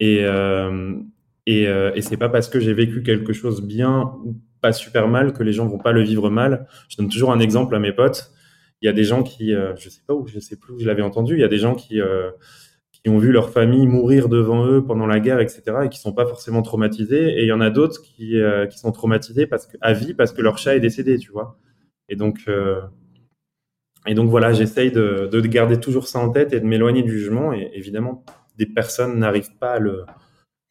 [0.00, 1.02] et, euh,
[1.46, 5.42] et, c'est pas parce que j'ai vécu quelque chose bien ou pas super mal que
[5.42, 6.66] les gens vont pas le vivre mal.
[6.88, 8.32] Je donne toujours un exemple à mes potes.
[8.80, 10.86] Il y a des gens qui, je sais pas où, je sais plus où je
[10.86, 12.00] l'avais entendu, il y a des gens qui,
[13.04, 16.12] qui ont vu leur famille mourir devant eux pendant la guerre, etc., et qui sont
[16.12, 17.38] pas forcément traumatisés.
[17.38, 18.36] Et il y en a d'autres qui,
[18.70, 21.58] qui sont traumatisés parce que, à vie parce que leur chat est décédé, tu vois.
[22.08, 22.48] Et donc,
[24.06, 27.10] et donc voilà, j'essaye de, de, garder toujours ça en tête et de m'éloigner du
[27.10, 27.52] jugement.
[27.52, 28.24] Et évidemment,
[28.56, 30.04] des personnes n'arrivent pas à, le,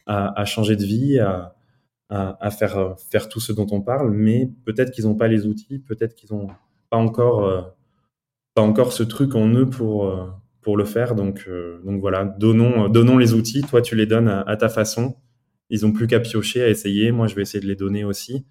[0.05, 1.55] à, changer de vie, à,
[2.09, 5.79] à, faire, faire tout ce dont on parle, mais peut-être qu'ils n'ont pas les outils,
[5.79, 6.47] peut-être qu'ils n'ont
[6.89, 7.61] pas encore, euh,
[8.53, 10.27] pas encore ce truc en eux pour, euh,
[10.61, 11.15] pour le faire.
[11.15, 13.61] Donc, euh, donc voilà, donnons, donnons les outils.
[13.61, 15.15] Toi, tu les donnes à, ta façon.
[15.69, 17.11] Ils n'ont plus qu'à piocher, à essayer.
[17.11, 18.45] Moi, je vais essayer de les donner aussi.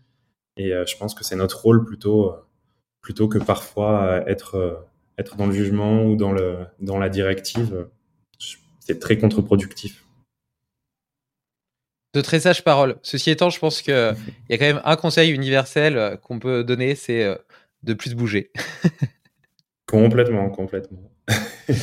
[0.56, 2.34] Et je pense que c'est notre rôle plutôt
[3.00, 4.74] plutôt que parfois euh, être, euh,
[5.18, 7.88] être dans le jugement ou dans, le, dans la directive.
[8.78, 10.04] C'est très contre-productif.
[12.14, 12.96] De très sages paroles.
[13.02, 13.94] Ceci étant, je pense qu'il
[14.50, 17.38] y a quand même un conseil universel euh, qu'on peut donner, c'est
[17.82, 18.50] de plus bouger.
[19.86, 21.10] complètement, complètement.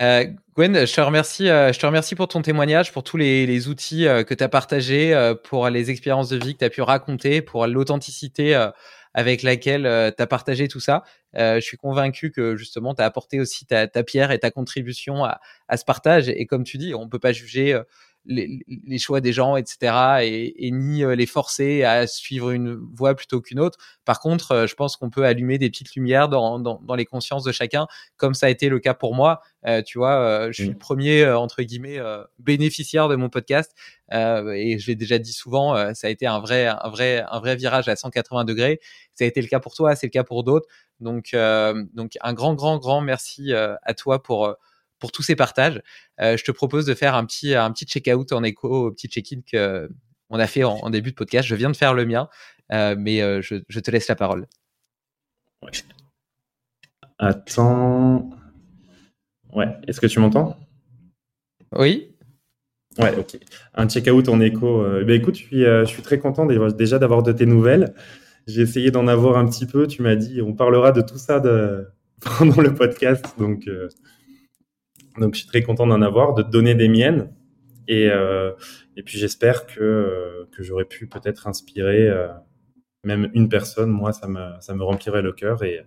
[0.00, 4.04] Euh, Gwen, je te, remercie, je te remercie pour ton témoignage, pour tous les, outils
[4.04, 7.66] que tu as partagés, pour les expériences de vie que tu as pu raconter, pour
[7.66, 8.54] l'authenticité
[9.14, 11.02] avec laquelle euh, tu as partagé tout ça.
[11.36, 15.24] Euh, je suis convaincu que justement, tu as apporté aussi ta, pierre et ta contribution
[15.24, 15.40] à,
[15.76, 16.28] ce partage.
[16.28, 17.82] Et comme tu dis, on peut pas juger euh,
[18.28, 23.14] les, les, choix des gens, etc., et, et, ni les forcer à suivre une voie
[23.14, 23.78] plutôt qu'une autre.
[24.04, 27.42] Par contre, je pense qu'on peut allumer des petites lumières dans, dans, dans, les consciences
[27.42, 27.86] de chacun,
[28.16, 29.40] comme ça a été le cas pour moi.
[29.66, 30.72] Euh, tu vois, je suis mmh.
[30.72, 31.98] le premier entre guillemets
[32.38, 33.74] bénéficiaire de mon podcast,
[34.12, 37.56] et je l'ai déjà dit souvent, ça a été un vrai, un vrai, un vrai
[37.56, 38.80] virage à 180 degrés.
[39.14, 40.68] Ça a été le cas pour toi, c'est le cas pour d'autres.
[41.00, 41.34] Donc,
[41.94, 44.54] donc un grand, grand, grand merci à toi pour
[44.98, 45.82] pour tous ces partages.
[46.20, 49.08] Euh, je te propose de faire un petit, un petit check-out en écho au petit
[49.08, 49.88] check-in que
[50.30, 51.48] on a fait en, début de podcast.
[51.48, 52.28] Je viens de faire le mien,
[52.72, 54.46] euh, mais euh, je, je, te laisse la parole.
[57.18, 58.28] Attends.
[59.54, 60.58] Ouais, est-ce que tu m'entends?
[61.72, 62.14] Oui.
[62.98, 63.38] Ouais, ok.
[63.74, 64.82] Un check-out en écho.
[64.82, 67.94] ben écoute, je suis, je suis très content déjà d'avoir de tes nouvelles.
[68.46, 69.86] J'ai essayé d'en avoir un petit peu.
[69.86, 71.88] Tu m'as dit, on parlera de tout ça de...
[72.38, 73.34] pendant le podcast.
[73.38, 73.66] Donc,
[75.18, 77.32] donc, je suis très content d'en avoir, de donner des miennes.
[77.88, 78.52] Et, euh,
[78.96, 82.28] et puis, j'espère que, que j'aurais pu peut-être inspirer, euh,
[83.04, 85.62] même une personne, moi, ça me, ça me remplirait le cœur.
[85.62, 85.80] Et,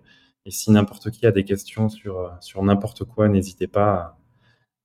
[0.44, 4.18] et si n'importe qui a des questions sur, sur n'importe quoi, n'hésitez pas.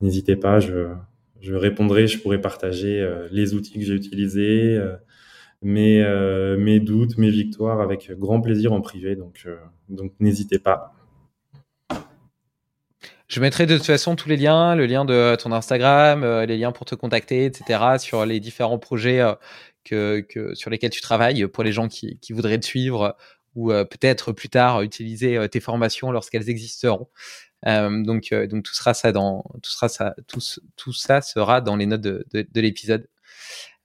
[0.02, 0.94] N'hésitez pas, je,
[1.42, 4.96] je répondrai, je pourrais partager euh, les outils que j'ai utilisés, euh,
[5.62, 9.16] mes, euh, mes doutes, mes victoires avec grand plaisir en privé.
[9.16, 9.48] Donc,
[9.90, 10.94] donc n'hésitez pas.
[13.28, 16.72] Je mettrai de toute façon tous les liens, le lien de ton Instagram, les liens
[16.72, 19.22] pour te contacter, etc., sur les différents projets
[19.84, 23.18] que, que, sur lesquels tu travailles pour les gens qui, voudraient te suivre
[23.56, 27.10] ou peut-être plus tard utiliser tes formations lorsqu'elles existeront.
[27.66, 30.40] Euh, donc, euh, donc tout sera ça dans tout sera ça tout,
[30.76, 33.08] tout ça sera dans les notes de, de, l'épisode.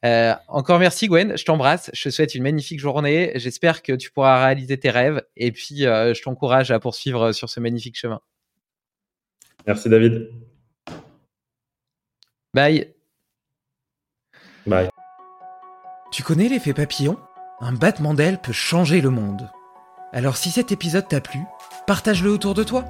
[0.04, 3.32] Euh, encore merci Gwen, je t'embrasse, je te souhaite une magnifique journée.
[3.36, 7.60] J'espère que tu pourras réaliser tes rêves et puis je t'encourage à poursuivre sur ce
[7.60, 8.20] magnifique chemin.
[9.66, 10.30] Merci David.
[12.54, 12.92] Bye.
[14.66, 14.88] Bye.
[16.12, 17.16] Tu connais l'effet papillon?
[17.60, 19.48] Un battement d'aile peut changer le monde.
[20.12, 21.40] Alors si cet épisode t'a plu,
[21.86, 22.84] partage-le autour de toi.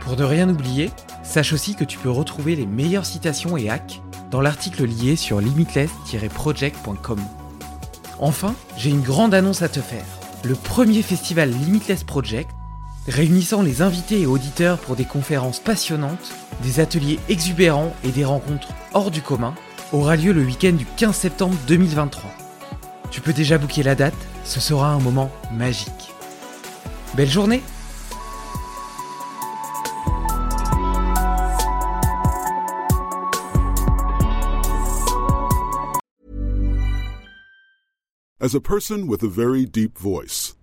[0.00, 0.90] Pour ne rien oublier,
[1.22, 5.40] sache aussi que tu peux retrouver les meilleures citations et hacks dans l'article lié sur
[5.40, 7.20] limitless-project.com.
[8.18, 10.04] Enfin, j'ai une grande annonce à te faire.
[10.44, 12.50] Le premier festival Limitless Project,
[13.08, 18.68] réunissant les invités et auditeurs pour des conférences passionnantes, des ateliers exubérants et des rencontres
[18.94, 19.54] hors du commun,
[19.92, 22.30] aura lieu le week-end du 15 septembre 2023.
[23.10, 24.14] Tu peux déjà booker la date,
[24.44, 26.12] ce sera un moment magique.
[27.14, 27.62] Belle journée
[38.44, 40.41] As a person with a very deep voice,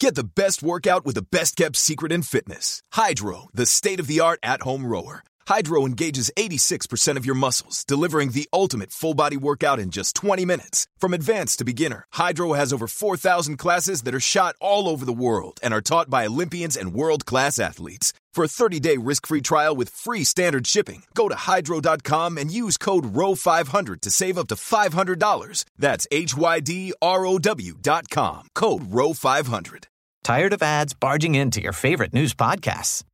[0.00, 2.82] Get the best workout with the best kept secret in fitness.
[2.92, 5.22] Hydro, the state of the art at home rower.
[5.46, 10.46] Hydro engages 86% of your muscles, delivering the ultimate full body workout in just 20
[10.46, 10.86] minutes.
[10.96, 15.12] From advanced to beginner, Hydro has over 4,000 classes that are shot all over the
[15.12, 18.14] world and are taught by Olympians and world class athletes.
[18.32, 22.50] For a 30 day risk free trial with free standard shipping, go to hydro.com and
[22.50, 25.64] use code ROW500 to save up to $500.
[25.76, 28.48] That's H Y D R O W.com.
[28.54, 29.89] Code ROW500.
[30.22, 33.04] Tired of ads barging into your favorite news podcasts?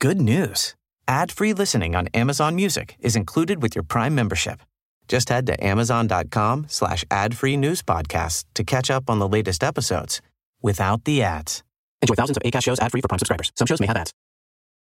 [0.00, 0.74] Good news.
[1.06, 4.60] Ad-free listening on Amazon Music is included with your Prime membership.
[5.06, 10.22] Just head to amazon.com slash ad-free news podcasts to catch up on the latest episodes
[10.62, 11.62] without the ads.
[12.00, 13.52] Enjoy thousands of ACAST shows ad-free for Prime subscribers.
[13.56, 14.12] Some shows may have ads.